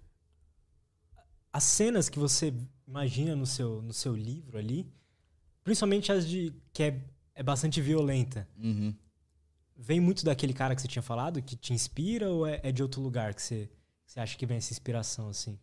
[1.53, 2.53] As cenas que você
[2.87, 4.87] imagina no seu, no seu livro ali,
[5.63, 7.01] principalmente as de que é,
[7.35, 8.95] é bastante violenta, Uhum.
[9.77, 12.83] vem muito daquele cara que você tinha falado, que te inspira, ou é, é de
[12.83, 13.69] outro lugar que você,
[14.07, 15.59] que você acha que vem essa inspiração, assim?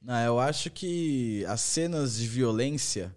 [0.00, 3.14] Não, eu acho que as cenas de violência,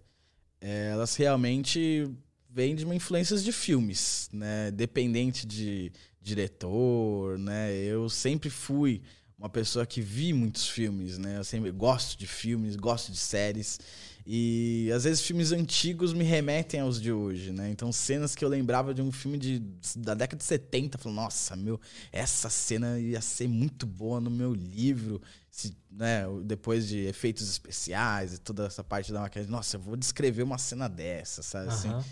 [0.59, 2.09] elas realmente
[2.49, 4.71] vêm de uma influências de filmes, né?
[4.71, 5.91] Dependente de
[6.21, 7.71] diretor, né?
[7.75, 9.01] Eu sempre fui
[9.39, 11.37] uma pessoa que vi muitos filmes, né?
[11.37, 13.79] Eu sempre gosto de filmes, gosto de séries.
[14.25, 17.71] E às vezes filmes antigos me remetem aos de hoje, né?
[17.71, 19.59] Então cenas que eu lembrava de um filme de,
[19.95, 21.79] da década de 70, eu falo, nossa, meu,
[22.11, 25.21] essa cena ia ser muito boa no meu livro.
[25.49, 29.95] Se, né, depois de efeitos especiais e toda essa parte da maquiagem, nossa, eu vou
[29.95, 31.69] descrever uma cena dessa, sabe?
[31.69, 32.03] Assim, Aham.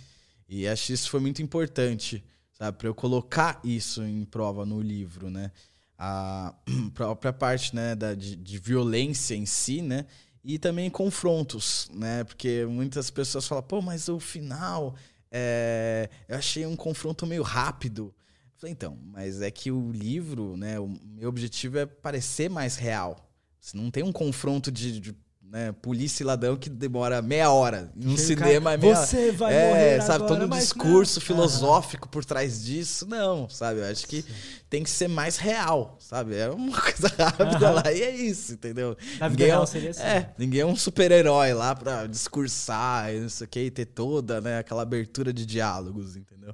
[0.47, 2.23] e acho que isso foi muito importante,
[2.53, 2.78] sabe?
[2.78, 5.51] Para eu colocar isso em prova no livro, né?
[5.97, 6.53] A
[6.93, 10.05] própria parte, né, da, de, de violência em si, né?
[10.43, 12.23] E também confrontos, né?
[12.23, 14.95] Porque muitas pessoas falam, pô, mas o final,
[15.31, 18.13] é, eu achei um confronto meio rápido.
[18.53, 20.79] Eu falei, então, mas é que o livro, né?
[20.79, 23.29] O meu objetivo é parecer mais real.
[23.59, 25.15] Você não tem um confronto de, de,
[25.49, 27.89] né, polícia e ladrão que demora meia hora.
[27.95, 32.09] No cinema é meia Você vai é, morrer sabe, agora, todo um discurso não." filosófico
[32.09, 33.07] por trás disso.
[33.07, 33.79] Não, sabe?
[33.79, 34.25] Eu acho que
[34.69, 36.35] tem que ser mais real, sabe?
[36.35, 38.97] É uma coisa rápida lá e é isso, entendeu?
[39.19, 40.01] Na vida Ninguém é, real um- seria assim.
[40.03, 43.85] é, ninguém é um super-herói lá pra discursar e não sei o que, e ter
[43.85, 46.53] toda né, aquela abertura de diálogos, entendeu?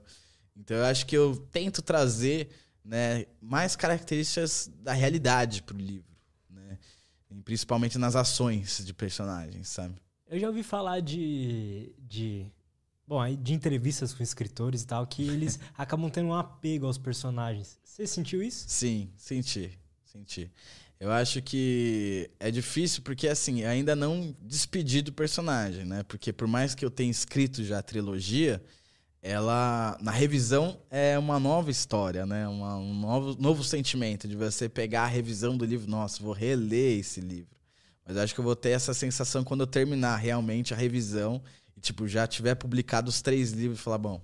[0.55, 2.47] Então eu acho que eu tento trazer
[2.85, 6.05] né, mais características da realidade pro livro,
[7.43, 9.95] principalmente nas ações de personagens, sabe?
[10.27, 11.93] Eu já ouvi falar de.
[11.99, 12.45] de
[13.07, 16.97] bom, aí de entrevistas com escritores e tal, que eles acabam tendo um apego aos
[16.97, 17.79] personagens.
[17.83, 18.65] Você sentiu isso?
[18.67, 20.51] Sim, senti, senti.
[20.99, 26.01] Eu acho que é difícil porque, assim, ainda não despedi do personagem, né?
[26.03, 28.63] Porque por mais que eu tenha escrito já a trilogia,
[29.25, 32.45] ela, na revisão, é uma nova história, né?
[32.45, 35.89] Uma- um novo, novo sentimento de você pegar a revisão do livro.
[35.89, 37.55] Nossa, vou reler esse livro.
[38.05, 41.41] Mas acho que eu vou ter essa sensação quando eu terminar realmente a revisão
[41.75, 44.21] e, tipo, já tiver publicado os três livros e falar, bom,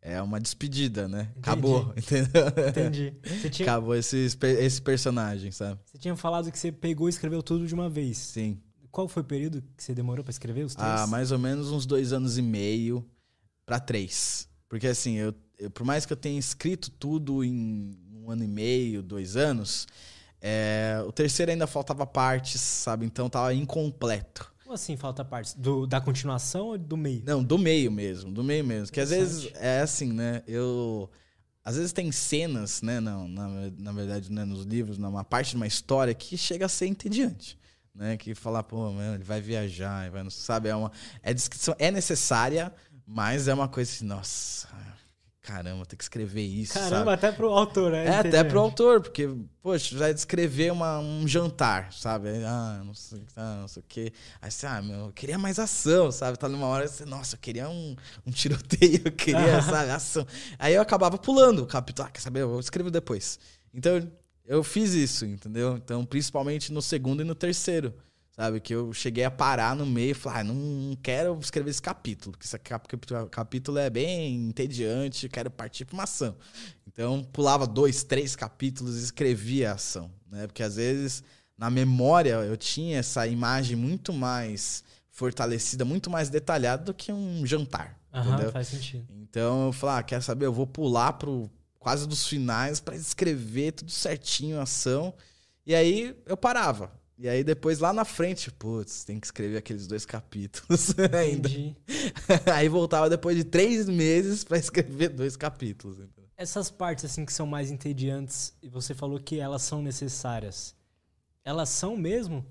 [0.00, 1.28] é uma despedida, né?
[1.30, 1.38] Entendi.
[1.40, 2.42] Acabou, entendeu?
[2.68, 3.14] Entendi.
[3.48, 4.26] Tinha, Acabou esse,
[4.58, 5.78] esse personagem, sabe?
[5.84, 8.18] você tinha falado que você pegou e escreveu tudo de uma vez.
[8.18, 8.60] Sim.
[8.90, 10.90] Qual foi o período que você demorou pra escrever os três?
[10.90, 13.08] Há mais ou menos uns dois anos e meio
[13.66, 14.48] pra três.
[14.68, 18.48] Porque assim, eu, eu- por mais que eu tenha escrito tudo em um ano e
[18.48, 19.86] meio, dois anos,
[20.40, 23.04] é, o terceiro ainda faltava partes, sabe?
[23.06, 24.50] Então tava incompleto.
[24.62, 25.58] Como assim falta parte?
[25.58, 27.22] Do, da continuação ou do meio?
[27.26, 28.92] Não, do meio mesmo, do meio mesmo.
[28.92, 30.42] Que às vezes é assim, né?
[30.46, 31.10] Eu.
[31.64, 32.98] Às vezes tem cenas, né?
[32.98, 36.68] Não, na, na verdade, né, nos livros, numa parte de uma história que chega a
[36.68, 37.56] ser entediante.
[37.94, 38.16] Né?
[38.16, 40.70] Que falar, pô, mano, ele vai viajar, vai, não sabe?
[40.70, 40.90] É uma.
[41.22, 42.72] É descrição, é necessária,
[43.14, 44.66] mas é uma coisa assim, nossa,
[45.42, 46.72] caramba, tem que escrever isso.
[46.72, 46.90] sabe?
[46.90, 48.06] Caramba, até pro autor, né?
[48.06, 49.28] É, até pro autor, porque,
[49.60, 52.28] poxa, vai descrever uma, um jantar, sabe?
[52.46, 54.12] Ah, não sei, ah, não sei o quê.
[54.40, 56.38] Aí você, ah, meu, eu queria mais ação, sabe?
[56.38, 57.94] Tá numa hora, você, nossa, eu queria um,
[58.26, 60.26] um tiroteio, eu queria, sabe, ação.
[60.58, 63.38] Aí eu acabava pulando o capítulo, ah, quer saber, eu escrevo depois.
[63.74, 64.10] Então,
[64.46, 65.76] eu fiz isso, entendeu?
[65.76, 67.92] Então, principalmente no segundo e no terceiro,
[68.32, 68.60] sabe?
[68.60, 72.32] Que eu cheguei a parar no meio e falar, ah, não quero escrever esse capítulo,
[72.32, 72.88] porque esse cap-
[73.30, 76.36] capítulo- é bem entediante, quero partir pra uma ação.
[76.86, 80.46] Então, pulava dois, três capítulos e escrevia a ação, né?
[80.46, 81.22] Porque às vezes,
[81.56, 87.44] na memória, eu tinha essa imagem muito mais fortalecida, muito mais detalhada do que um
[87.46, 89.06] jantar, Aham, faz sentido.
[89.10, 90.46] Então, eu falei, ah, quer saber?
[90.46, 95.14] Eu vou pular pro quase dos finais pra escrever tudo certinho a ação.
[95.66, 96.92] E aí, eu parava.
[97.22, 101.48] E aí, depois, lá na frente, putz, tem que escrever aqueles dois capítulos ainda.
[101.48, 101.76] Entendi.
[102.52, 105.98] aí, voltava depois de três meses pra escrever dois capítulos.
[106.36, 110.74] Essas partes assim que são mais entediantes e você falou que elas são necessárias.
[111.44, 112.44] Elas são mesmo?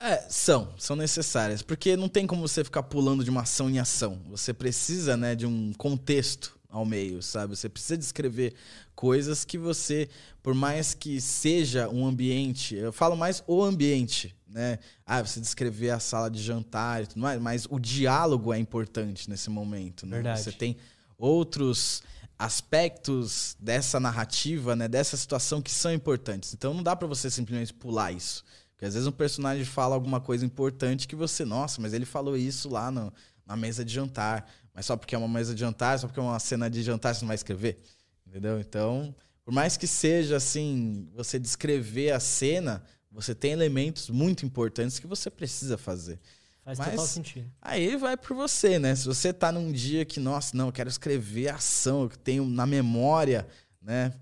[0.00, 3.78] É, são, são necessárias, porque não tem como você ficar pulando de uma ação em
[3.78, 4.22] ação.
[4.30, 7.56] Você precisa, né, de um contexto, ao meio, sabe?
[7.56, 8.54] Você precisa descrever
[8.94, 10.08] coisas que você,
[10.42, 14.78] por mais que seja um ambiente, eu falo mais o ambiente, né?
[15.04, 19.28] Ah, você descrever a sala de jantar e tudo mais, mas o diálogo é importante
[19.28, 20.16] nesse momento, né?
[20.16, 20.42] Verdade.
[20.42, 20.76] Você tem
[21.18, 22.02] outros
[22.38, 26.54] aspectos dessa narrativa, né, dessa situação que são importantes.
[26.54, 28.42] Então não dá para você simplesmente pular isso.
[28.72, 32.34] Porque às vezes um personagem fala alguma coisa importante que você, nossa, mas ele falou
[32.34, 33.12] isso lá no,
[33.46, 34.50] na mesa de jantar.
[34.74, 37.14] Mas só porque é uma mesa de jantar, só porque é uma cena de jantar,
[37.14, 37.78] você não vai escrever.
[38.26, 38.60] Entendeu?
[38.60, 39.14] Então,
[39.44, 45.06] por mais que seja assim, você descrever a cena, você tem elementos muito importantes que
[45.06, 46.20] você precisa fazer.
[46.64, 47.50] Faz Mas total sentido.
[47.60, 48.94] Aí vai por você, né?
[48.94, 52.44] Se você tá num dia que, nossa, não, eu quero escrever a ação, eu tenho
[52.46, 53.46] na memória,
[53.82, 54.12] né?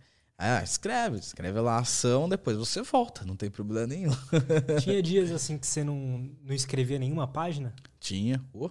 [0.40, 4.12] Ah, escreve, escreve lá a ação, depois você volta, não tem problema nenhum.
[4.80, 7.74] Tinha dias assim que você não, não escrevia nenhuma página?
[7.98, 8.40] Tinha.
[8.52, 8.70] Oh.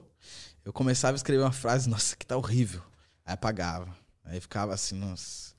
[0.68, 2.82] Eu começava a escrever uma frase, nossa, que tá horrível.
[3.26, 3.88] Aí apagava.
[4.26, 5.54] Aí ficava assim, nossa.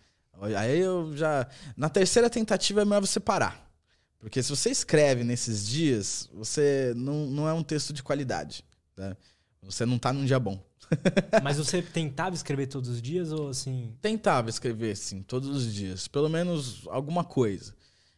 [0.55, 1.49] Aí eu já.
[1.75, 3.73] Na terceira tentativa é melhor você parar.
[4.19, 8.63] Porque se você escreve nesses dias, você não, não é um texto de qualidade.
[8.99, 9.17] Né?
[9.63, 10.63] Você não tá num dia bom.
[11.43, 13.97] Mas você tentava escrever todos os dias ou assim?
[14.03, 16.07] Tentava escrever, sim, todos os dias.
[16.07, 17.75] Pelo menos alguma coisa.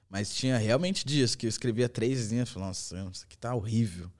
[0.09, 3.55] Mas tinha realmente dias que eu escrevia três linhas e falava, nossa, isso aqui tá
[3.55, 4.11] horrível.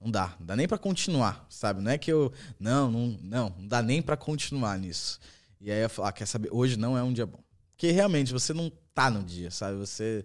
[0.00, 1.82] Não dá, não dá nem para continuar, sabe?
[1.82, 2.32] Não é que eu.
[2.58, 5.20] Não, não, não, não dá nem para continuar nisso.
[5.60, 6.48] E aí eu falar, ah, quer saber?
[6.50, 7.40] Hoje não é um dia bom.
[7.72, 9.76] Porque realmente você não tá no dia, sabe?
[9.76, 10.24] Você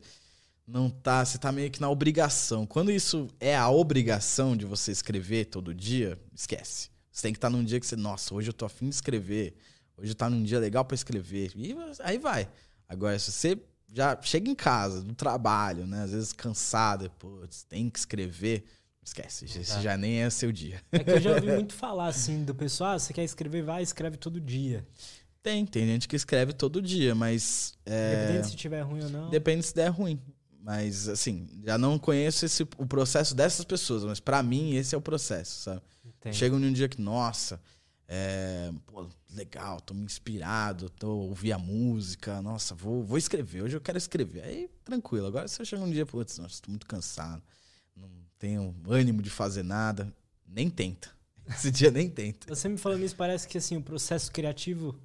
[0.65, 2.65] não tá, você tá meio que na obrigação.
[2.65, 6.89] Quando isso é a obrigação de você escrever todo dia, esquece.
[7.11, 8.95] Você tem que estar tá num dia que você, nossa, hoje eu tô afim de
[8.95, 9.55] escrever.
[9.97, 11.51] Hoje tá num dia legal para escrever.
[11.55, 12.49] E aí vai.
[12.87, 13.57] Agora, se você
[13.93, 16.03] já chega em casa, do trabalho, né?
[16.03, 18.65] Às vezes cansado, pô, tem que escrever.
[19.05, 20.81] Esquece, esse já nem é seu dia.
[20.91, 23.83] É que eu já ouvi muito falar assim do pessoal, ah, você quer escrever, vai,
[23.83, 24.83] escreve todo dia.
[25.43, 27.77] Tem, tem gente que escreve todo dia, mas.
[27.85, 28.25] É...
[28.25, 29.29] Depende se tiver ruim ou não.
[29.29, 30.19] Depende se der ruim.
[30.59, 34.97] Mas, assim, já não conheço esse, o processo dessas pessoas, mas para mim esse é
[34.97, 35.81] o processo, sabe?
[36.03, 36.35] Entendi.
[36.35, 37.61] Chega num dia que, nossa,
[38.07, 43.77] é, pô, legal, tô me inspirado, tô ouvir a música, nossa, vou, vou escrever, hoje
[43.77, 44.43] eu quero escrever.
[44.43, 45.27] Aí, tranquilo.
[45.27, 47.43] Agora, eu chego um dia, putz, nossa, tô muito cansado,
[48.39, 50.11] tenho ânimo de fazer nada,
[50.47, 51.09] nem tenta.
[51.47, 52.53] Esse dia nem tenta.
[52.53, 54.99] Você me falando isso, parece que, assim, o processo criativo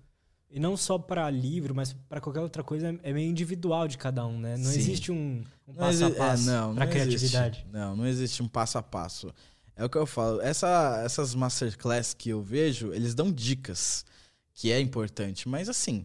[0.51, 4.27] e não só para livro, mas para qualquer outra coisa, é meio individual de cada
[4.27, 4.57] um, né?
[4.57, 4.79] Não Sim.
[4.79, 7.59] existe um, um passo a passo é, para criatividade.
[7.59, 7.73] Existe.
[7.73, 9.33] Não, não existe um passo a passo.
[9.77, 10.41] É o que eu falo.
[10.41, 14.05] Essa, essas masterclass que eu vejo, eles dão dicas,
[14.53, 15.49] que é importante.
[15.49, 16.05] Mas assim,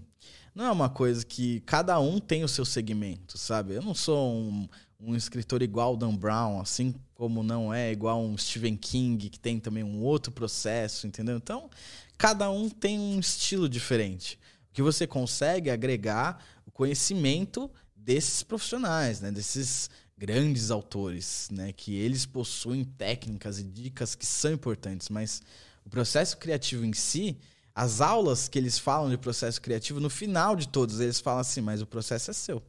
[0.53, 3.73] não é uma coisa que cada um tem o seu segmento, sabe?
[3.73, 4.69] Eu não sou um,
[4.99, 9.59] um escritor igual Dan Brown, assim como não é igual um Stephen King, que tem
[9.59, 11.37] também um outro processo, entendeu?
[11.37, 11.69] Então,
[12.17, 14.39] cada um tem um estilo diferente.
[14.69, 19.31] O que você consegue agregar o conhecimento desses profissionais, né?
[19.31, 21.71] desses grandes autores, né?
[21.71, 25.41] que eles possuem técnicas e dicas que são importantes, mas
[25.85, 27.37] o processo criativo em si,
[27.73, 31.61] as aulas que eles falam de processo criativo, no final de todos eles falam assim,
[31.61, 32.63] mas o processo é seu.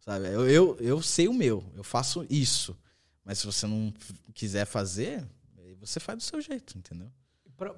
[0.00, 0.26] Sabe?
[0.26, 2.76] Eu, eu, eu sei o meu, eu faço isso.
[3.24, 3.92] Mas se você não
[4.34, 5.24] quiser fazer,
[5.78, 7.10] você faz do seu jeito, entendeu?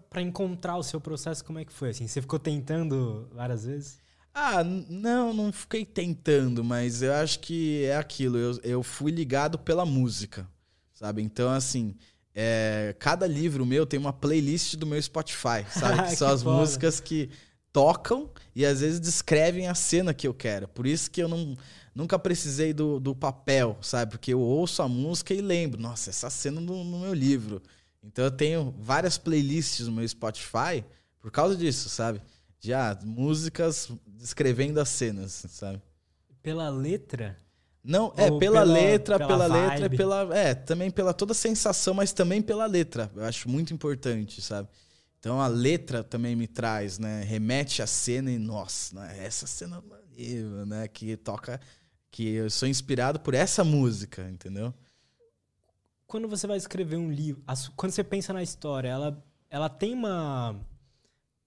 [0.08, 1.90] para encontrar o seu processo, como é que foi?
[1.90, 3.98] Assim, você ficou tentando várias vezes?
[4.32, 8.38] Ah, não, não fiquei tentando, mas eu acho que é aquilo.
[8.38, 10.48] Eu, eu fui ligado pela música,
[10.92, 11.20] sabe?
[11.20, 11.96] Então, assim,
[12.34, 16.02] é, cada livro meu tem uma playlist do meu Spotify, sabe?
[16.08, 16.56] Que são que as foda.
[16.56, 17.28] músicas que
[17.72, 20.68] tocam e às vezes descrevem a cena que eu quero.
[20.68, 21.56] Por isso que eu não,
[21.94, 24.12] nunca precisei do, do papel, sabe?
[24.12, 27.62] Porque eu ouço a música e lembro, nossa, essa cena no, no meu livro.
[28.02, 30.84] Então eu tenho várias playlists no meu Spotify
[31.20, 32.20] por causa disso, sabe?
[32.58, 35.80] De ah, músicas descrevendo as cenas, sabe?
[36.42, 37.36] Pela letra?
[37.84, 41.94] Não, é pela, pela letra, pela, pela letra, pela é, também pela toda a sensação,
[41.94, 43.10] mas também pela letra.
[43.14, 44.68] Eu acho muito importante, sabe?
[45.18, 47.22] Então a letra também me traz, né?
[47.24, 49.24] Remete à cena e nossa, né?
[49.24, 49.82] essa cena
[50.66, 50.86] né?
[50.88, 51.60] Que toca,
[52.12, 54.72] que eu sou inspirado por essa música, entendeu?
[56.12, 57.42] quando você vai escrever um livro,
[57.74, 60.54] quando você pensa na história, ela, ela tem uma,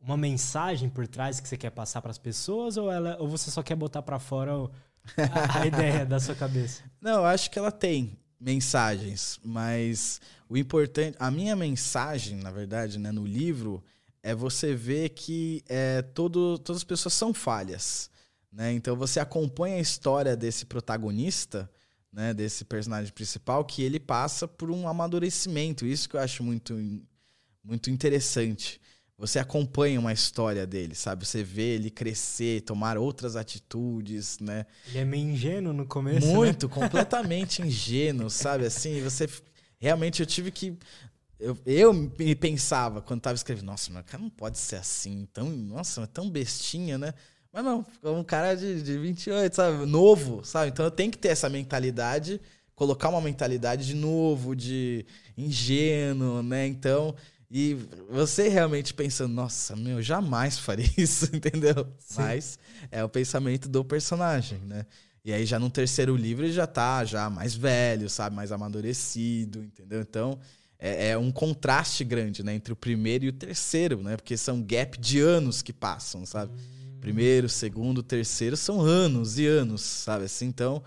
[0.02, 3.52] uma mensagem por trás que você quer passar para as pessoas ou, ela, ou você
[3.52, 6.82] só quer botar para fora a, a ideia da sua cabeça?
[7.00, 12.98] Não, eu acho que ela tem mensagens, mas o importante, a minha mensagem, na verdade,
[12.98, 13.84] né, no livro,
[14.24, 18.10] é você ver que é, todo, todas as pessoas são falhas.
[18.56, 18.72] Né?
[18.72, 21.70] Então você acompanha a história desse protagonista
[22.16, 25.86] né, desse personagem principal, que ele passa por um amadurecimento.
[25.86, 26.74] Isso que eu acho muito,
[27.62, 28.80] muito interessante.
[29.18, 31.26] você acompanha uma história dele, sabe?
[31.26, 34.66] Você vê ele crescer, tomar outras atitudes, né?
[34.88, 36.74] Ele é meio ingênuo no começo, Muito, né?
[36.74, 38.66] completamente ingênuo, sabe?
[38.66, 39.28] Assim, você...
[39.78, 40.78] Realmente eu tive que...
[41.38, 45.50] Eu, eu me pensava quando tava escrevendo, nossa, o cara não pode ser assim, tão,
[45.50, 47.14] nossa, é tão bestinha, né?
[47.56, 49.86] Mas não, um cara de, de 28, sabe?
[49.86, 50.72] Novo, sabe?
[50.72, 52.42] Então eu tenho que ter essa mentalidade,
[52.76, 55.06] colocar uma mentalidade de novo, de
[55.38, 56.68] ingênuo, né?
[56.68, 57.16] Então,
[57.50, 57.78] e
[58.10, 61.88] você realmente pensando, nossa, meu, jamais faria isso, entendeu?
[61.98, 62.24] Sim.
[62.24, 62.60] Mas
[62.92, 64.86] é o pensamento do personagem, né?
[65.24, 68.36] E aí já no terceiro livro ele já tá já mais velho, sabe?
[68.36, 70.02] Mais amadurecido, entendeu?
[70.02, 70.38] Então,
[70.78, 72.54] é, é, um contraste grande, né?
[72.54, 74.18] Entre o primeiro e o terceiro, né?
[74.18, 76.52] Porque são gap de anos que passam, sabe?
[76.52, 76.75] Hum.
[77.06, 80.26] Primeiro, segundo, terceiro são anos e anos, sabe?
[80.26, 80.82] Assim, então,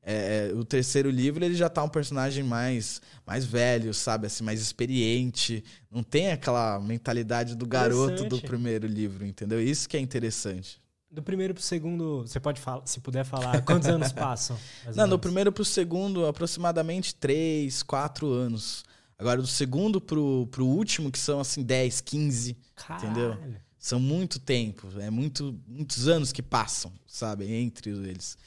[0.00, 4.28] é, é, o terceiro livro ele já tá um personagem mais mais velho, sabe?
[4.28, 5.64] Assim, mais experiente.
[5.90, 9.60] Não tem aquela mentalidade do garoto do primeiro livro, entendeu?
[9.60, 10.80] Isso que é interessante.
[11.10, 14.56] Do primeiro pro segundo, você pode falar, se puder falar, quantos anos passam?
[14.94, 18.84] Não, do primeiro pro segundo, aproximadamente três, quatro anos.
[19.18, 23.04] Agora, do segundo pro, pro último, que são assim 10, 15, Caralho.
[23.04, 23.62] entendeu?
[23.84, 28.38] São muito tempo, é muito, muitos anos que passam, sabe, entre eles.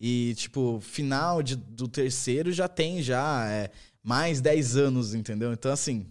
[0.00, 3.72] E, tipo, final de, do terceiro já tem já é,
[4.04, 5.52] mais 10 anos, entendeu?
[5.52, 6.06] Então, assim,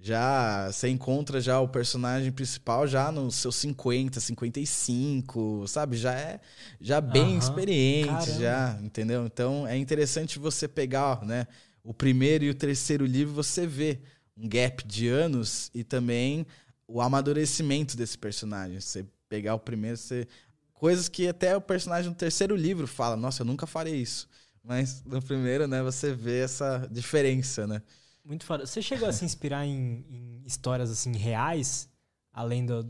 [0.00, 5.96] já você encontra já o personagem principal já nos seus 50, 55, sabe?
[5.96, 6.40] Já é
[6.80, 7.38] já bem uhum.
[7.38, 8.40] experiente, Caramba.
[8.40, 9.24] já, entendeu?
[9.24, 11.46] Então, é interessante você pegar, né,
[11.84, 14.00] o primeiro e o terceiro livro, você vê
[14.36, 16.44] um gap de anos e também
[16.86, 18.80] o amadurecimento desse personagem.
[18.80, 20.26] Você pegar o primeiro, você.
[20.72, 24.28] Coisas que até o personagem no terceiro livro fala, nossa, eu nunca farei isso.
[24.62, 27.80] Mas no primeiro, né, você vê essa diferença, né?
[28.24, 28.66] Muito foda.
[28.66, 31.88] Você chegou a se inspirar em, em histórias assim reais,
[32.32, 32.86] além do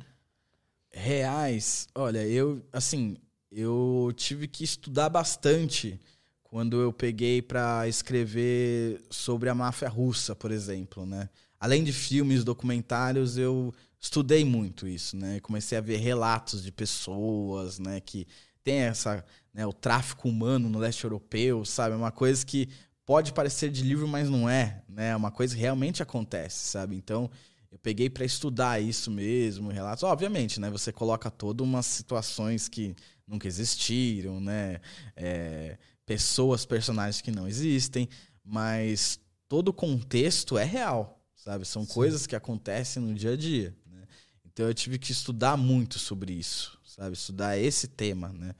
[0.90, 1.86] reais?
[1.94, 3.18] Olha, eu assim,
[3.52, 6.00] eu tive que estudar bastante
[6.42, 11.28] quando eu peguei para escrever sobre a máfia russa, por exemplo, né?
[11.66, 15.40] Além de filmes, documentários, eu estudei muito isso, né?
[15.40, 18.24] Comecei a ver relatos de pessoas, né, que
[18.62, 21.94] tem essa, né, o tráfico humano no leste europeu, sabe?
[21.94, 22.68] É uma coisa que
[23.04, 25.08] pode parecer de livro, mas não é, né?
[25.08, 26.94] É uma coisa que realmente acontece, sabe?
[26.94, 27.28] Então,
[27.68, 30.04] eu peguei para estudar isso mesmo, relatos.
[30.04, 30.70] Obviamente, né?
[30.70, 32.94] Você coloca todas umas situações que
[33.26, 34.78] nunca existiram, né?
[35.16, 38.08] É, pessoas, personagens que não existem,
[38.44, 41.15] mas todo o contexto é real,
[41.46, 41.64] sabe?
[41.64, 41.94] São Sim.
[41.94, 43.72] coisas que acontecem no dia a dia.
[44.44, 47.14] Então eu tive que estudar muito sobre isso, sabe?
[47.14, 48.52] Estudar esse tema, né?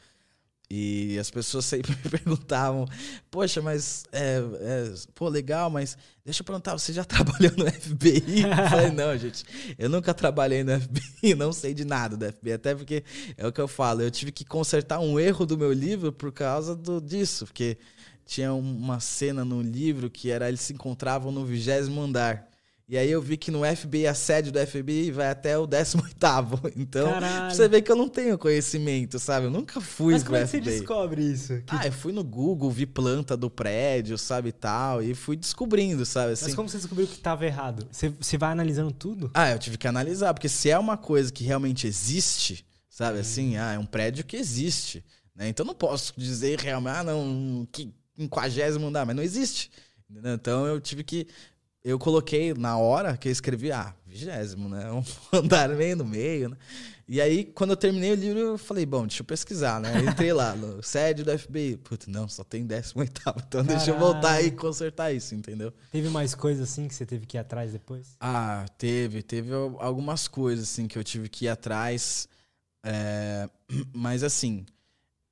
[0.70, 2.87] E as pessoas sempre me perguntavam,
[3.28, 8.43] poxa, mas é, é, pô, legal, mas deixa eu perguntar, você já trabalhou no FBI?
[8.43, 9.45] eu falei, não, gente,
[9.76, 13.03] eu nunca trabalhei no FBI, não sei de nada do FBI, até porque
[13.37, 16.30] é o que eu falo, eu tive que consertar um erro do meu livro por
[16.30, 17.78] causa do, disso, porque
[18.24, 22.55] tinha uma cena no livro que era eles se encontravam no vigésimo andar.
[22.89, 26.14] E aí eu vi que no FBI, a sede do FBI vai até o 18
[26.76, 27.09] Então,
[27.51, 29.47] você vê que eu não tenho conhecimento, sabe?
[29.47, 31.61] Eu nunca fui Mas como é que você descobre isso?
[31.62, 31.74] Que...
[31.74, 36.34] Ah, eu fui no Google, vi planta do prédio, sabe, tal, e fui descobrindo, sabe?
[36.34, 36.45] Assim...
[36.45, 37.89] Mas como você descobriu que estava errado?
[37.91, 39.32] Você, você vai analisando tudo?
[39.34, 43.20] Ah, eu tive que analisar, porque se é uma coisa que realmente existe, sabe, hum.
[43.20, 45.49] assim, ah, é um prédio que existe, né?
[45.49, 49.72] Então não posso dizer realmente, ah, não, que quinquagésimo andar, mas não existe.
[50.09, 51.26] Então eu tive que
[51.87, 54.91] eu coloquei na hora que eu escrevi, ah, vigésimo, né?
[54.91, 56.57] Um andar meio no meio, né?
[57.09, 59.97] E aí, quando eu terminei o livro, eu falei, bom, deixa eu pesquisar, né?
[60.01, 61.76] Eu entrei lá no sede do FBI.
[61.76, 63.68] Putz, não, só tem 18 Então Caralho.
[63.68, 65.72] deixa eu voltar e consertar isso, entendeu?
[65.93, 68.16] Teve mais coisas assim que você teve que ir atrás depois?
[68.18, 69.22] Ah, teve.
[69.22, 72.28] Teve algumas coisas assim que eu tive que ir atrás.
[72.84, 73.49] É...
[73.95, 74.66] Mas assim,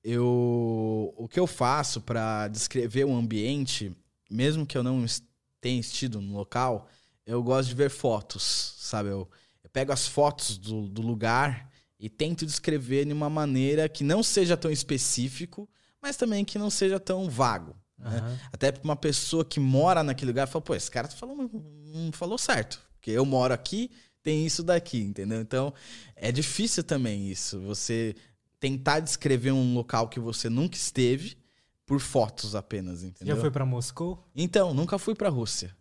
[0.05, 3.90] eu o que eu faço para descrever o ambiente,
[4.30, 5.05] mesmo que eu não
[5.65, 6.91] tem estido no local,
[7.25, 9.09] eu gosto de ver fotos, sabe?
[9.09, 9.27] Eu,
[9.62, 14.23] eu pego as fotos do, do lugar e tento descrever de uma maneira que não
[14.23, 15.67] seja tão específico,
[16.03, 17.75] mas também que não seja tão vago.
[17.99, 18.11] Uhum.
[18.11, 18.41] Né?
[18.53, 21.51] Até para uma pessoa que mora naquele lugar fala, pô, esse cara tá falando,
[21.87, 22.79] não falou certo.
[22.97, 23.91] Porque eu moro aqui,
[24.23, 25.41] tem isso daqui, entendeu?
[25.41, 25.73] Então,
[26.15, 27.59] é difícil também isso.
[27.62, 28.15] Você
[28.61, 31.39] tentar descrever um local que você nunca esteve
[31.87, 33.35] por fotos apenas, entendeu?
[33.35, 34.26] Já foi para Moscou?
[34.35, 35.76] Então, nunca fui para Rússia.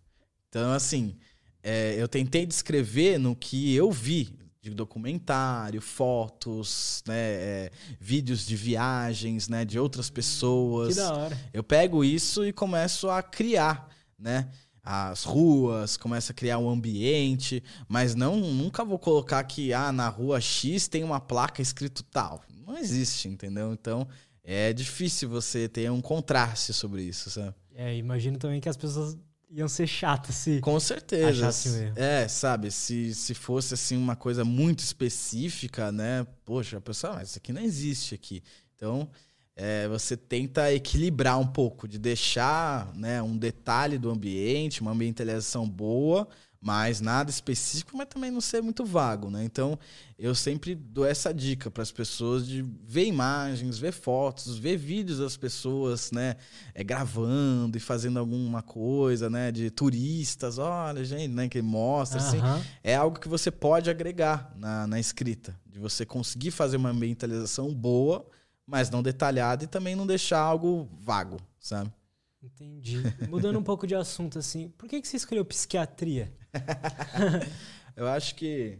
[0.49, 1.15] Então, assim,
[1.61, 8.55] é, eu tentei descrever no que eu vi de documentário, fotos, né, é, vídeos de
[8.55, 10.95] viagens, né, de outras pessoas.
[10.95, 11.49] Que da hora.
[11.53, 14.49] Eu pego isso e começo a criar, né?
[14.83, 20.09] as ruas, começa a criar um ambiente, mas não nunca vou colocar que ah, na
[20.09, 22.43] rua X tem uma placa escrito tal.
[22.67, 23.71] Não existe, entendeu?
[23.71, 24.05] Então
[24.43, 27.55] é difícil você ter um contraste sobre isso, sabe?
[27.75, 29.17] É, imagino também que as pessoas
[29.49, 30.59] iam ser chatas se.
[30.59, 31.25] Com certeza.
[31.95, 36.25] É, sabe, se, se fosse assim uma coisa muito específica, né?
[36.43, 38.43] Poxa, a pessoa, mas isso aqui não existe aqui.
[38.75, 39.09] Então,
[39.55, 45.69] é, você tenta equilibrar um pouco, de deixar né, um detalhe do ambiente, uma ambientalização
[45.69, 46.27] boa,
[46.63, 49.43] mas nada específico, mas também não ser muito vago, né?
[49.43, 49.77] Então,
[50.17, 55.19] eu sempre dou essa dica para as pessoas de ver imagens, ver fotos, ver vídeos
[55.19, 56.37] das pessoas, né,
[56.73, 62.27] é, gravando e fazendo alguma coisa, né, de turistas, olha, gente, né, que mostra, uhum.
[62.27, 66.91] assim, é algo que você pode agregar na, na escrita, de você conseguir fazer uma
[66.91, 68.25] ambientalização boa,
[68.65, 71.91] mas não detalhada e também não deixar algo vago, sabe?
[72.41, 73.01] Entendi.
[73.27, 76.31] Mudando um pouco de assunto, assim, por que, que você escolheu psiquiatria?
[77.95, 78.77] eu acho que.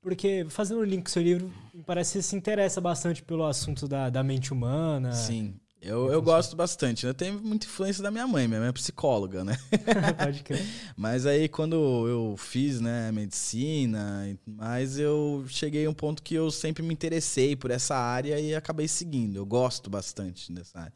[0.00, 1.52] Porque, fazendo o um link com o seu livro,
[1.84, 5.12] parece que você se interessa bastante pelo assunto da, da mente humana.
[5.12, 5.58] Sim.
[5.80, 7.06] Eu, eu gosto bastante.
[7.06, 9.56] Eu tenho muita influência da minha mãe, minha mãe é psicóloga, né?
[10.18, 10.64] Pode crer.
[10.96, 11.74] Mas aí quando
[12.08, 17.54] eu fiz, né, medicina, mas eu cheguei a um ponto que eu sempre me interessei
[17.54, 19.36] por essa área e acabei seguindo.
[19.36, 20.92] Eu gosto bastante dessa área.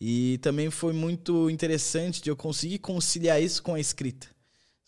[0.00, 4.26] E também foi muito interessante de eu conseguir conciliar isso com a escrita,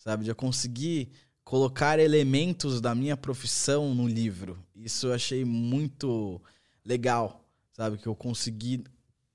[0.07, 0.23] sabe?
[0.23, 1.09] De eu conseguir
[1.43, 4.57] colocar elementos da minha profissão no livro.
[4.73, 6.41] Isso eu achei muito
[6.85, 7.43] legal,
[7.73, 7.97] sabe?
[7.97, 8.85] Que eu consegui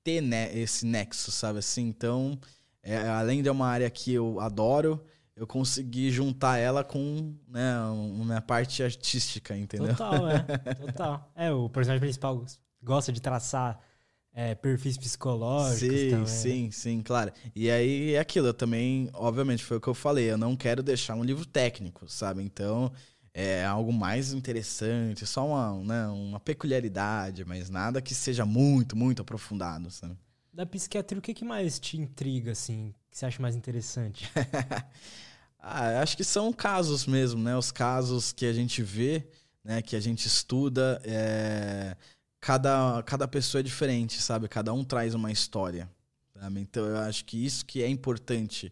[0.03, 1.83] ter né, esse nexo, sabe assim?
[1.83, 2.39] Então,
[2.81, 4.99] é, além de uma área que eu adoro,
[5.35, 9.89] eu consegui juntar ela com né, uma parte artística, entendeu?
[9.89, 10.39] Total, é.
[10.87, 11.31] Total.
[11.35, 12.43] É, o personagem principal
[12.81, 13.79] gosta de traçar
[14.33, 15.79] é, perfis psicológicos.
[15.79, 16.19] Sim, também.
[16.19, 16.25] Né?
[16.25, 17.31] sim, sim, claro.
[17.55, 20.81] E aí é aquilo, eu também, obviamente, foi o que eu falei, eu não quero
[20.81, 22.41] deixar um livro técnico, sabe?
[22.41, 22.91] Então,
[23.33, 29.21] é algo mais interessante, só uma, né, uma peculiaridade, mas nada que seja muito, muito
[29.21, 30.17] aprofundado, sabe?
[30.51, 34.29] Da psiquiatria, o que, que mais te intriga, assim, que você acha mais interessante?
[35.57, 37.57] ah, acho que são casos mesmo, né?
[37.57, 39.27] Os casos que a gente vê,
[39.63, 41.95] né, que a gente estuda, é...
[42.43, 44.49] cada, cada pessoa é diferente, sabe?
[44.49, 45.89] Cada um traz uma história.
[46.37, 46.59] Sabe?
[46.59, 48.71] Então eu acho que isso que é importante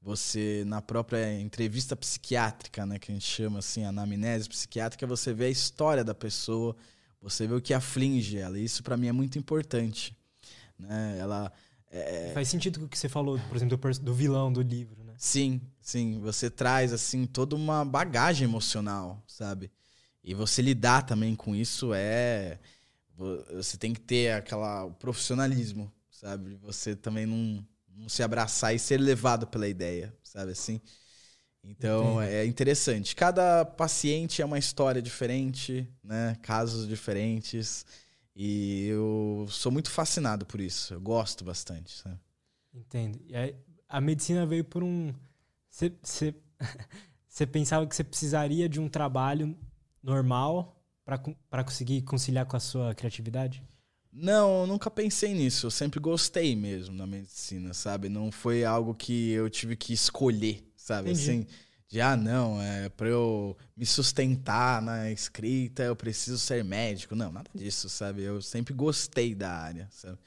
[0.00, 5.46] você, na própria entrevista psiquiátrica, né, que a gente chama assim, anamnese psiquiátrica, você vê
[5.46, 6.76] a história da pessoa,
[7.20, 8.56] você vê o que aflige ela.
[8.56, 10.16] E isso para mim é muito importante.
[10.78, 11.16] Né?
[11.18, 11.52] Ela.
[11.90, 12.30] É...
[12.32, 15.14] Faz sentido o que você falou, por exemplo, do, do vilão do livro, né?
[15.18, 16.20] Sim, sim.
[16.20, 19.72] Você traz, assim, toda uma bagagem emocional, sabe?
[20.22, 22.60] E você lidar também com isso é.
[23.54, 26.54] Você tem que ter aquela profissionalismo, sabe?
[26.62, 27.66] Você também não
[27.98, 30.80] não se abraçar e ser levado pela ideia, sabe assim?
[31.64, 32.34] Então Entendi.
[32.34, 33.16] é interessante.
[33.16, 36.36] Cada paciente é uma história diferente, né?
[36.42, 37.84] Casos diferentes.
[38.34, 40.94] E eu sou muito fascinado por isso.
[40.94, 41.92] Eu gosto bastante.
[41.98, 42.18] Sabe?
[42.72, 43.20] Entendo.
[43.26, 43.56] E aí,
[43.88, 45.12] a medicina veio por um.
[45.68, 45.92] Você
[47.50, 49.58] pensava que você precisaria de um trabalho
[50.02, 50.77] normal
[51.48, 53.62] para conseguir conciliar com a sua criatividade?
[54.12, 55.66] Não, eu nunca pensei nisso.
[55.66, 58.08] Eu sempre gostei mesmo da medicina, sabe?
[58.08, 61.10] Não foi algo que eu tive que escolher, sabe?
[61.10, 61.30] Entendi.
[61.30, 61.46] Assim,
[61.88, 67.14] de ah, não, é para eu me sustentar na escrita, eu preciso ser médico.
[67.14, 68.22] Não, nada disso, sabe?
[68.22, 70.18] Eu sempre gostei da área, sabe?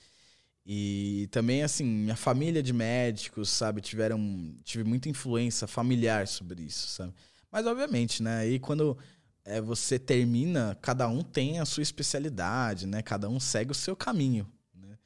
[0.66, 4.56] E também, assim, minha família de médicos, sabe, tiveram.
[4.64, 7.14] Tive muita influência familiar sobre isso, sabe?
[7.52, 8.40] Mas, obviamente, né?
[8.40, 8.98] Aí quando
[9.46, 13.02] é, você termina, cada um tem a sua especialidade, né?
[13.02, 14.98] Cada um segue o seu caminho, né?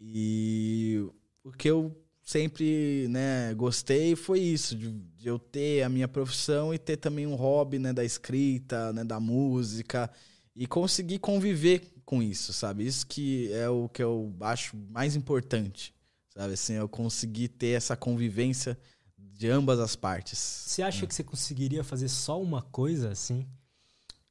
[0.00, 1.04] E
[1.44, 6.72] o que eu sempre, né, gostei foi isso, de, de, eu ter a minha profissão
[6.72, 10.10] e ter também um hobby, né, da escrita, né, da música
[10.54, 12.86] e conseguir conviver com isso, sabe?
[12.86, 15.94] Isso que é o que eu acho mais importante,
[16.30, 16.54] sabe?
[16.54, 18.78] Assim, eu conseguir ter essa convivência
[19.18, 20.38] de ambas as partes.
[20.38, 21.06] Você acha né?
[21.06, 23.46] que você conseguiria fazer só uma coisa assim?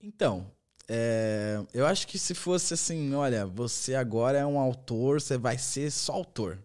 [0.03, 0.51] Então,
[0.87, 5.57] é, eu acho que se fosse assim, olha, você agora é um autor, você vai
[5.57, 6.59] ser só autor.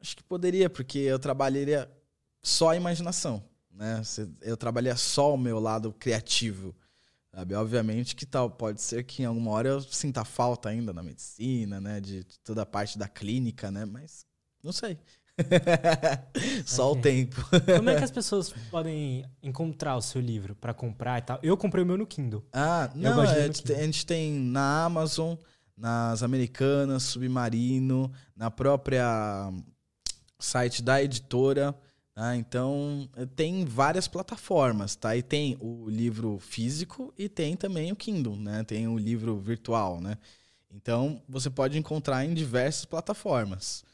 [0.00, 1.90] Acho que poderia, porque eu trabalharia
[2.42, 4.02] só a imaginação, né?
[4.40, 6.74] Eu trabalharia só o meu lado criativo,
[7.30, 7.54] sabe?
[7.54, 11.80] Obviamente que tal, pode ser que em alguma hora eu sinta falta ainda na medicina,
[11.80, 12.00] né?
[12.00, 13.84] De, de toda a parte da clínica, né?
[13.84, 14.26] Mas
[14.62, 14.98] não sei.
[16.64, 16.98] Só okay.
[16.98, 17.46] o tempo.
[17.76, 21.38] Como é que as pessoas podem encontrar o seu livro para comprar e tal?
[21.42, 22.44] Eu comprei o meu no Kindle.
[22.52, 25.34] Ah, não, é, a gente tem na Amazon,
[25.76, 29.52] nas Americanas, Submarino, na própria
[30.38, 31.74] site da editora,
[32.16, 32.34] Tá?
[32.34, 33.06] Então,
[33.36, 35.14] tem várias plataformas, tá?
[35.14, 38.64] E tem o livro físico e tem também o Kindle, né?
[38.64, 40.16] Tem o livro virtual, né?
[40.70, 43.84] Então, você pode encontrar em diversas plataformas.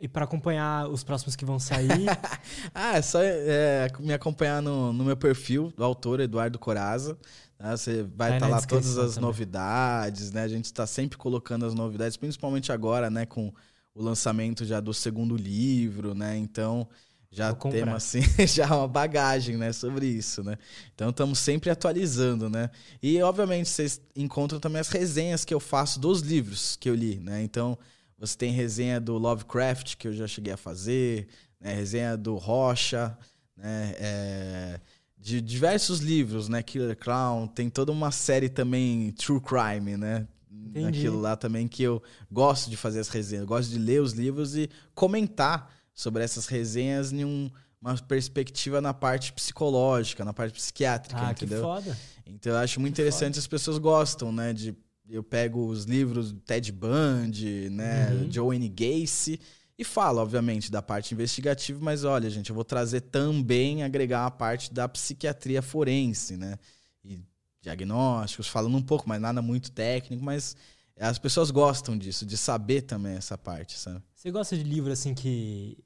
[0.00, 2.06] E para acompanhar os próximos que vão sair?
[2.74, 7.18] ah, é só é, me acompanhar no, no meu perfil do autor, Eduardo Coraza.
[7.58, 7.76] Tá?
[7.76, 9.28] Você vai estar tá lá todas as também.
[9.28, 10.42] novidades, né?
[10.42, 13.26] A gente está sempre colocando as novidades, principalmente agora, né?
[13.26, 13.52] Com
[13.94, 16.36] o lançamento já do segundo livro, né?
[16.36, 16.88] Então
[17.30, 20.56] já temos assim já uma bagagem, né, sobre isso, né?
[20.94, 22.70] Então estamos sempre atualizando, né?
[23.02, 27.20] E obviamente vocês encontram também as resenhas que eu faço dos livros que eu li,
[27.20, 27.42] né?
[27.42, 27.78] Então
[28.20, 31.26] você tem resenha do Lovecraft que eu já cheguei a fazer,
[31.58, 31.72] né?
[31.72, 33.16] Resenha do Rocha,
[33.56, 33.94] né?
[33.98, 34.80] É,
[35.16, 36.62] de diversos livros, né?
[36.62, 40.28] Killer Clown, tem toda uma série também True Crime, né?
[40.52, 40.84] Entendi.
[40.84, 44.12] naquilo lá também que eu gosto de fazer as resenhas, eu gosto de ler os
[44.12, 47.50] livros e comentar sobre essas resenhas em um,
[47.80, 51.58] uma perspectiva na parte psicológica, na parte psiquiátrica, ah, entendeu?
[51.58, 51.98] Que foda.
[52.26, 53.40] Então eu acho muito que interessante, foda.
[53.40, 54.76] as pessoas gostam, né, de
[55.10, 58.30] eu pego os livros do Ted Bundy, né, uhum.
[58.30, 59.40] Joanne Gacy
[59.76, 64.30] e falo, obviamente, da parte investigativa, mas olha, gente, eu vou trazer também agregar a
[64.30, 66.58] parte da psiquiatria forense, né?
[67.02, 67.18] E
[67.62, 70.54] diagnósticos, falando um pouco, mas nada muito técnico, mas
[70.98, 74.02] as pessoas gostam disso, de saber também essa parte, sabe?
[74.14, 75.82] Você gosta de livro assim que.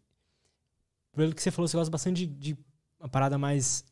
[1.15, 2.59] Pelo que você falou, você gosta bastante de, de
[2.99, 3.85] uma parada mais.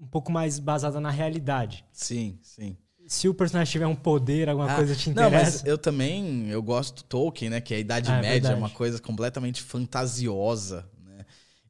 [0.00, 1.84] um pouco mais basada na realidade.
[1.92, 2.76] Sim, sim.
[3.06, 5.30] Se o personagem tiver um poder, alguma ah, coisa te interessa.
[5.30, 7.60] Não, mas eu também eu gosto do Tolkien, né?
[7.60, 10.88] Que é a Idade ah, é Média, é uma coisa completamente fantasiosa,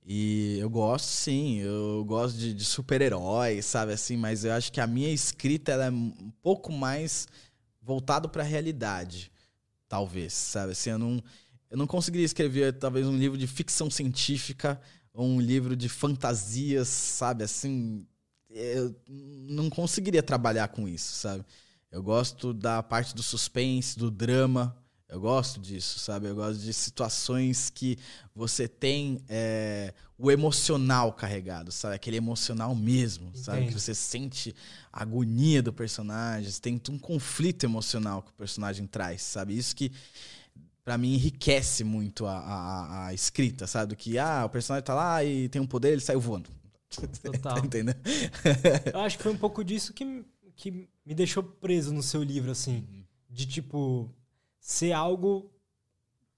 [0.06, 4.78] e eu gosto, sim, eu gosto de, de super-heróis, sabe assim, mas eu acho que
[4.80, 7.26] a minha escrita ela é um pouco mais
[7.80, 9.32] voltado para a realidade,
[9.88, 11.24] talvez, sabe assim, eu não,
[11.70, 14.78] eu não conseguiria escrever talvez um livro de ficção científica
[15.14, 18.06] ou um livro de fantasias, sabe assim,
[18.54, 21.44] eu não conseguiria trabalhar com isso, sabe?
[21.90, 24.76] Eu gosto da parte do suspense, do drama,
[25.08, 26.26] eu gosto disso, sabe?
[26.26, 27.98] Eu gosto de situações que
[28.34, 31.94] você tem é, o emocional carregado, sabe?
[31.94, 33.44] Aquele emocional mesmo, Entendo.
[33.44, 33.66] sabe?
[33.66, 34.54] Que você sente
[34.92, 39.56] a agonia do personagem, você tem um conflito emocional que o personagem traz, sabe?
[39.56, 39.92] Isso que
[40.84, 43.90] para mim enriquece muito a, a, a, escrita, sabe?
[43.90, 46.50] Do que, ah, o personagem tá lá e tem um poder, ele saiu voando.
[47.22, 47.54] Total.
[47.60, 47.98] tá entendendo?
[48.92, 50.24] Eu acho que foi um pouco disso que,
[50.56, 52.76] que me deixou preso no seu livro, assim.
[52.76, 53.04] Uhum.
[53.30, 54.10] De tipo
[54.60, 55.50] ser algo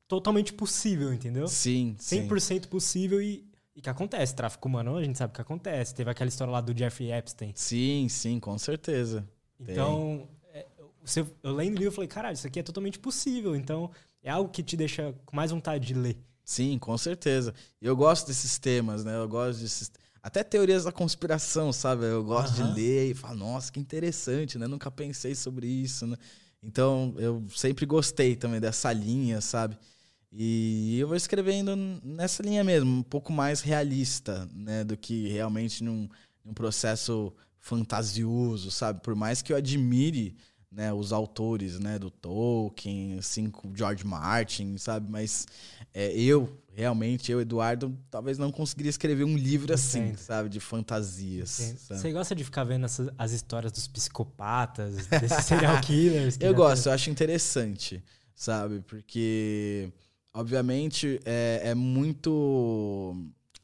[0.09, 1.49] totalmente possível, entendeu?
[1.49, 2.61] Sim, 100% sim.
[2.69, 3.45] possível e,
[3.75, 4.35] e que acontece.
[4.35, 5.95] Tráfico humano, a gente sabe que acontece.
[5.95, 7.53] Teve aquela história lá do Jeffrey Epstein.
[7.55, 9.29] Sim, sim, com certeza.
[9.59, 10.67] Então, é,
[11.05, 13.57] você, eu lendo o livro, eu falei, caralho, isso aqui é totalmente possível.
[13.57, 13.91] Então,
[14.23, 16.17] é algo que te deixa com mais vontade de ler.
[16.45, 17.55] Sim, com certeza.
[17.81, 19.17] E eu gosto desses temas, né?
[19.17, 19.91] Eu gosto desses...
[20.27, 22.05] Até teorias da conspiração, sabe?
[22.05, 22.75] Eu gosto uhum.
[22.75, 24.67] de ler e falar, nossa, que interessante, né?
[24.67, 26.17] Nunca pensei sobre isso, né?
[26.61, 29.79] Então, eu sempre gostei também dessa linha, sabe?
[30.33, 34.83] E eu vou escrevendo nessa linha mesmo, um pouco mais realista, né?
[34.83, 36.09] Do que realmente num,
[36.45, 39.01] num processo fantasioso, sabe?
[39.03, 40.37] Por mais que eu admire
[40.71, 45.11] né, os autores, né, do Tolkien, assim, com George Martin, sabe?
[45.11, 45.47] Mas
[45.95, 50.19] é, eu, realmente, eu, Eduardo, talvez não conseguiria escrever um livro assim, Entendo.
[50.19, 50.49] sabe?
[50.49, 51.77] De fantasias.
[51.89, 56.37] Você gosta de ficar vendo essas, as histórias dos psicopatas, desses serial killers?
[56.41, 56.91] eu gosto, tem...
[56.91, 58.03] eu acho interessante,
[58.35, 58.81] sabe?
[58.81, 59.93] Porque,
[60.35, 63.15] obviamente, é, é muito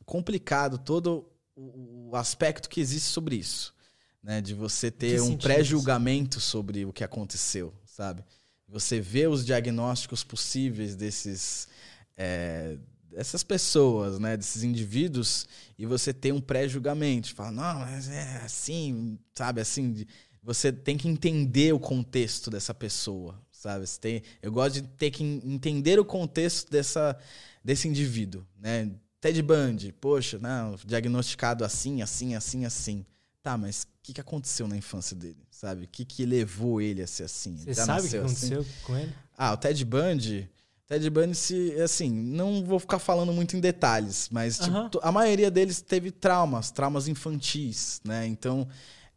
[0.06, 3.74] complicado todo o aspecto que existe sobre isso
[4.22, 4.40] né?
[4.40, 8.22] De você ter um pré-julgamento sobre o que aconteceu, sabe?
[8.68, 11.68] Você vê os diagnósticos possíveis desses
[12.16, 12.76] é,
[13.10, 14.36] dessas pessoas, né?
[14.36, 15.46] Desses indivíduos
[15.78, 19.60] e você tem um pré-julgamento, fala não, mas é assim, sabe?
[19.60, 20.06] Assim,
[20.42, 23.86] você tem que entender o contexto dessa pessoa, sabe?
[23.86, 27.18] Você tem, eu gosto de ter que entender o contexto dessa
[27.64, 28.90] desse indivíduo, né?
[29.20, 33.06] Ted Bundy, poxa, não, diagnosticado assim, assim, assim, assim.
[33.42, 35.44] Tá, mas o que, que aconteceu na infância dele?
[35.50, 35.84] Sabe?
[35.84, 37.56] O que, que levou ele a ser assim?
[37.56, 38.70] Você sabe o que aconteceu assim?
[38.84, 39.12] com ele?
[39.36, 40.48] Ah, o Ted Bundy.
[40.86, 45.50] Ted Bundy, se, assim, não vou ficar falando muito em detalhes, mas tipo, a maioria
[45.50, 48.26] deles teve traumas, traumas infantis, né?
[48.26, 48.68] Então,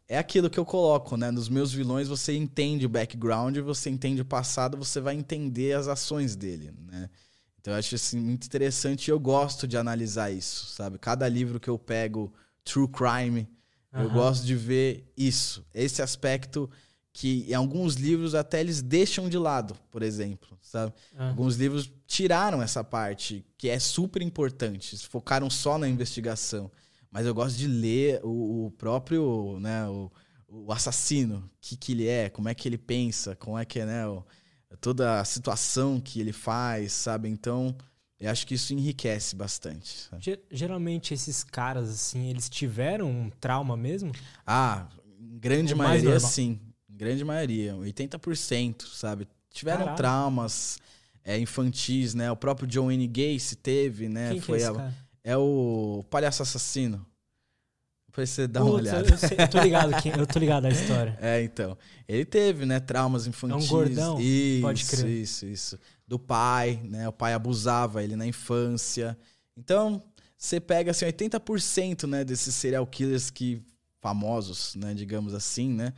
[0.08, 1.30] é aquilo que eu coloco, né?
[1.30, 5.86] Nos meus vilões, você entende o background, você entende o passado, você vai entender as
[5.86, 7.10] ações dele, né?
[7.60, 10.98] Então, eu acho assim, muito interessante e eu gosto de analisar isso, sabe?
[10.98, 12.32] Cada livro que eu pego,
[12.64, 13.48] True Crime,
[13.96, 14.02] Uhum.
[14.04, 16.68] Eu gosto de ver isso, esse aspecto
[17.12, 20.92] que em alguns livros até eles deixam de lado, por exemplo, sabe?
[21.16, 21.30] Ah.
[21.30, 26.70] Alguns livros tiraram essa parte que é super importante, focaram só na investigação.
[27.10, 30.12] Mas eu gosto de ler o, o próprio, né, o,
[30.46, 33.80] o assassino, o que, que ele é, como é que ele pensa, como é que
[33.80, 34.22] é, né, o,
[34.82, 37.30] toda a situação que ele faz, sabe?
[37.30, 37.74] Então,
[38.18, 40.08] eu acho que isso enriquece bastante.
[40.10, 40.40] Sabe?
[40.50, 44.12] Geralmente esses caras, assim, eles tiveram um trauma mesmo?
[44.46, 44.88] Ah,
[45.18, 46.60] em grande Ou maioria, sim
[46.96, 49.28] grande maioria, 80%, sabe?
[49.50, 49.96] Tiveram Caralho.
[49.96, 50.78] traumas
[51.22, 52.30] é, infantis, né?
[52.30, 54.32] O próprio John Wayne Gacy teve, né?
[54.32, 57.04] Quem Foi que é, a, é o palhaço assassino.
[58.06, 59.10] Depois você dá uma olhada.
[59.10, 61.16] Eu, sei, eu, tô ligado, eu tô ligado à história.
[61.20, 61.76] É, então.
[62.08, 63.64] Ele teve, né, traumas infantis.
[63.64, 65.06] É um gordão, isso, pode crer.
[65.06, 65.78] Isso, isso.
[66.06, 67.08] Do pai, né?
[67.08, 69.18] O pai abusava ele na infância.
[69.56, 70.02] Então,
[70.36, 73.62] você pega, assim, 80%, né, desses serial killers que
[74.00, 75.92] famosos, né, digamos assim, né?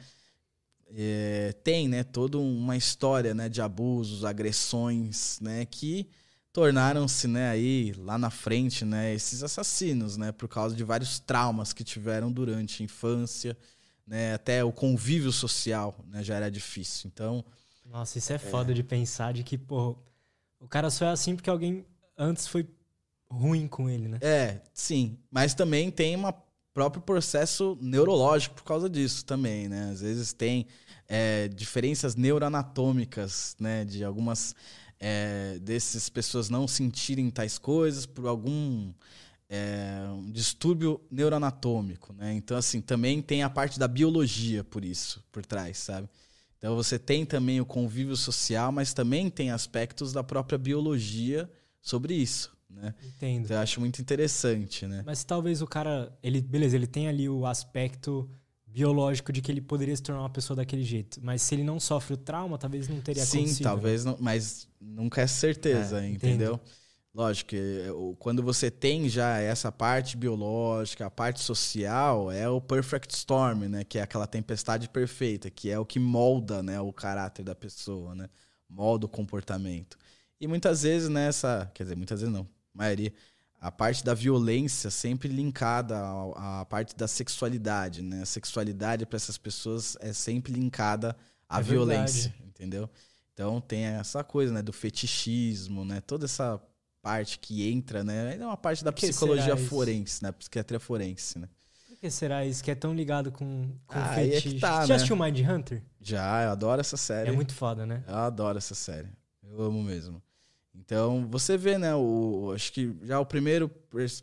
[0.95, 6.09] é, tem né, toda uma história né, de abusos, agressões, né, que
[6.53, 11.73] tornaram-se né, aí lá na frente né, esses assassinos, né, por causa de vários traumas
[11.73, 13.57] que tiveram durante a infância,
[14.07, 17.11] né, até o convívio social né, já era difícil.
[17.13, 17.45] Então,
[17.91, 19.97] nossa, isso é, é foda de pensar de que pô,
[20.61, 21.85] o cara só é assim porque alguém
[22.17, 22.69] antes foi
[23.31, 24.19] ruim com ele, né?
[24.21, 26.33] É, sim, mas também tem uma
[26.79, 29.91] próprio processo neurológico por causa disso também, né?
[29.91, 30.67] Às vezes tem
[31.09, 33.85] é, diferenças neuroanatômicas, né?
[33.85, 34.55] De algumas
[35.01, 38.93] é, dessas pessoas não sentirem tais coisas por algum
[39.49, 42.35] é, um distúrbio neuroanatômico, né?
[42.35, 46.09] Então, assim, também tem a parte da biologia por isso, por trás, sabe?
[46.59, 52.15] Então, você tem também o convívio social, mas também tem aspectos da própria biologia sobre
[52.15, 52.95] isso né?
[53.03, 53.45] Entendo.
[53.45, 55.03] Então, eu acho muito interessante, né?
[55.07, 58.29] Mas talvez o cara, ele, beleza, ele tem ali o aspecto
[58.67, 61.81] biológico de que ele poderia se tornar uma pessoa daquele jeito, mas se ele não
[61.81, 63.57] sofre o trauma, talvez não teria Sim, acontecido.
[63.57, 66.55] Sim, talvez não, mas nunca é certeza, é, entendeu?
[66.55, 66.61] Entendo.
[67.15, 67.57] Lógico,
[68.19, 73.83] quando você tem já essa parte biológica, a parte social, é o perfect storm, né?
[73.83, 78.15] Que é aquela tempestade perfeita, que é o que molda né, o caráter da pessoa,
[78.15, 78.29] né?
[78.69, 79.97] Molda o comportamento.
[80.41, 81.71] E muitas vezes nessa.
[81.75, 82.47] Quer dizer, muitas vezes não
[82.79, 83.13] maioria,
[83.61, 88.23] a parte da violência sempre linkada à, à parte da sexualidade, né?
[88.23, 91.17] A sexualidade para essas pessoas é sempre linkada
[91.49, 92.49] à é violência, verdade.
[92.49, 92.89] entendeu?
[93.35, 96.01] Então tem essa coisa, né, do fetichismo, né?
[96.01, 96.61] Toda essa
[97.09, 98.37] parte que entra, né?
[98.39, 100.31] É uma parte da psicologia forense, né?
[100.31, 101.49] Psiquiatria forense, né?
[101.89, 104.49] Por que será isso que é tão ligado com, com ah, fetiche?
[104.49, 104.95] É que tá, já né?
[104.97, 105.83] assistiu Mind Hunter?
[106.03, 107.31] Já, eu adoro essa série.
[107.31, 108.05] É muito foda, né?
[108.07, 109.09] Eu adoro essa série.
[109.43, 110.23] Eu amo mesmo.
[110.75, 113.71] Então, você vê, né, o, acho que já o primeiro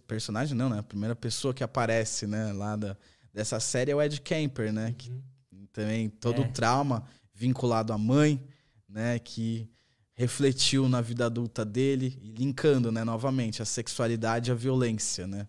[0.07, 2.95] personagem, não, né, a primeira pessoa que aparece, né, lá da,
[3.33, 5.67] dessa série é o Ed Kemper, né, que uhum.
[5.73, 6.45] também todo é.
[6.45, 7.03] o trauma
[7.33, 8.41] vinculado à mãe,
[8.87, 9.69] né, que
[10.15, 15.47] refletiu na vida adulta dele linkando, né, novamente a sexualidade e a violência, né.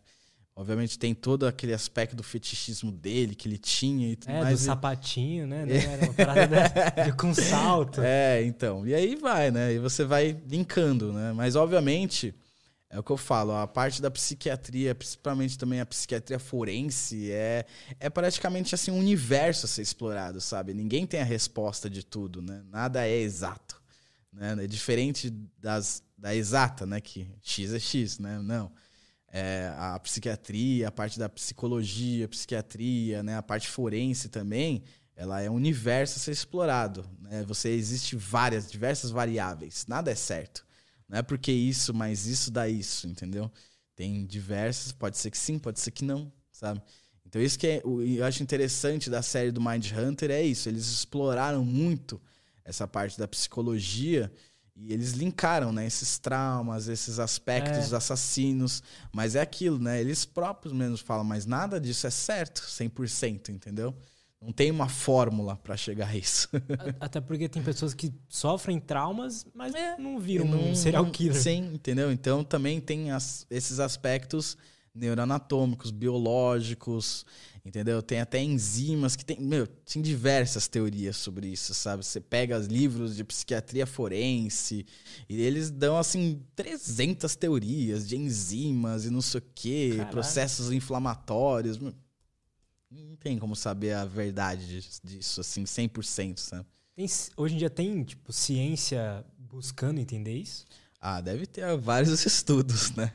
[0.58, 4.60] Obviamente tem todo aquele aspecto do fetichismo dele que ele tinha e tudo é, mais.
[4.60, 5.66] do sapatinho, né?
[5.68, 5.76] É.
[5.76, 8.00] Era uma parada de, com salto.
[8.00, 8.86] É, então.
[8.86, 9.74] E aí vai, né?
[9.74, 11.34] E você vai linkando, né?
[11.34, 12.34] Mas obviamente,
[12.88, 17.66] é o que eu falo, a parte da psiquiatria, principalmente também a psiquiatria forense, é,
[18.00, 20.72] é praticamente assim um universo a ser explorado, sabe?
[20.72, 22.62] Ninguém tem a resposta de tudo, né?
[22.70, 23.75] Nada é exato.
[24.36, 24.64] Né?
[24.64, 27.00] É diferente das, da exata, né?
[27.00, 28.38] Que X é X, né?
[28.40, 28.70] Não
[29.36, 34.82] é, a psiquiatria, a parte da psicologia, psiquiatria, né, a parte forense também,
[35.14, 37.04] ela é um universo a ser explorado.
[37.20, 37.44] Né?
[37.46, 39.86] Você existe várias, diversas variáveis.
[39.86, 40.66] Nada é certo.
[41.06, 43.50] Não é porque isso, mas isso dá isso, entendeu?
[43.94, 46.82] Tem diversas, pode ser que sim, pode ser que não, sabe?
[47.26, 50.68] Então isso que é, eu acho interessante da série do Mind Hunter é isso.
[50.68, 52.20] Eles exploraram muito
[52.66, 54.30] essa parte da psicologia
[54.78, 57.96] e eles linkaram, né, esses traumas, esses aspectos é.
[57.96, 58.82] assassinos.
[59.10, 59.98] Mas é aquilo, né?
[59.98, 63.96] Eles próprios mesmos falam, mas nada disso é certo, 100%, entendeu?
[64.38, 66.48] Não tem uma fórmula para chegar a isso.
[67.00, 71.40] Até porque tem pessoas que sofrem traumas, mas é, não viram não, um serial killer.
[71.40, 72.12] Sim, entendeu?
[72.12, 74.58] Então também tem as, esses aspectos
[74.96, 77.24] neuroanatômicos, biológicos,
[77.66, 78.00] Entendeu?
[78.00, 79.40] Tem até enzimas que tem.
[79.40, 82.06] Meu, tem diversas teorias sobre isso, sabe?
[82.06, 84.86] Você pega os livros de psiquiatria forense
[85.28, 90.10] e eles dão, assim, 300 teorias de enzimas e não sei o quê, Caralho.
[90.12, 91.80] processos inflamatórios.
[91.80, 96.66] Não tem como saber a verdade disso, assim, 100%, sabe?
[96.94, 97.06] Tem,
[97.36, 100.64] hoje em dia tem, tipo, ciência buscando entender isso?
[101.08, 103.12] Ah, deve ter vários estudos, né?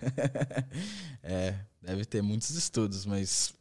[1.21, 3.53] é, deve ter muitos estudos, mas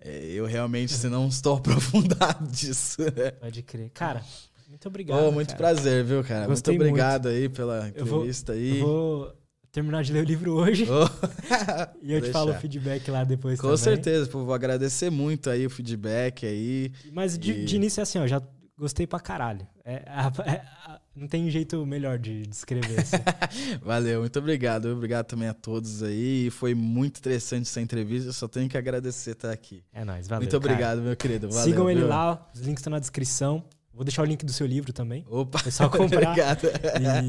[0.00, 3.00] é, eu realmente não estou aprofundado disso.
[3.00, 3.30] Né?
[3.40, 3.90] Pode crer.
[3.94, 4.22] Cara,
[4.68, 5.24] muito obrigado.
[5.24, 5.58] Oh, muito cara.
[5.58, 6.46] prazer, viu, cara?
[6.46, 7.38] Gostei muito obrigado muito.
[7.38, 8.78] aí pela entrevista eu vou, aí.
[8.80, 9.32] Eu vou
[9.72, 10.86] terminar de ler o livro hoje.
[10.90, 11.96] Oh.
[12.02, 13.78] e eu te falo o feedback lá depois Com também.
[13.82, 16.92] certeza, pô, vou agradecer muito aí o feedback aí.
[17.12, 18.42] Mas de, E- de início é assim, ó, já
[18.76, 19.66] gostei pra caralho.
[19.84, 23.16] É, a- é- a- não tem jeito melhor de descrever assim.
[23.82, 24.86] Valeu, muito obrigado.
[24.88, 26.50] Obrigado também a todos aí.
[26.50, 28.28] Foi muito interessante essa entrevista.
[28.28, 29.82] Eu só tenho que agradecer estar aqui.
[29.92, 30.42] É nóis, valeu.
[30.42, 30.72] muito cara.
[30.72, 31.48] obrigado, meu querido.
[31.50, 32.08] Valeu, Sigam ele viu?
[32.08, 33.64] lá, os links estão na descrição.
[33.92, 35.24] Vou deixar o link do seu livro também.
[35.28, 36.30] Opa, É só comprar.
[36.30, 36.68] obrigado.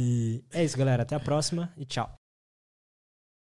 [0.06, 1.02] E é isso, galera.
[1.04, 2.19] Até a próxima e tchau.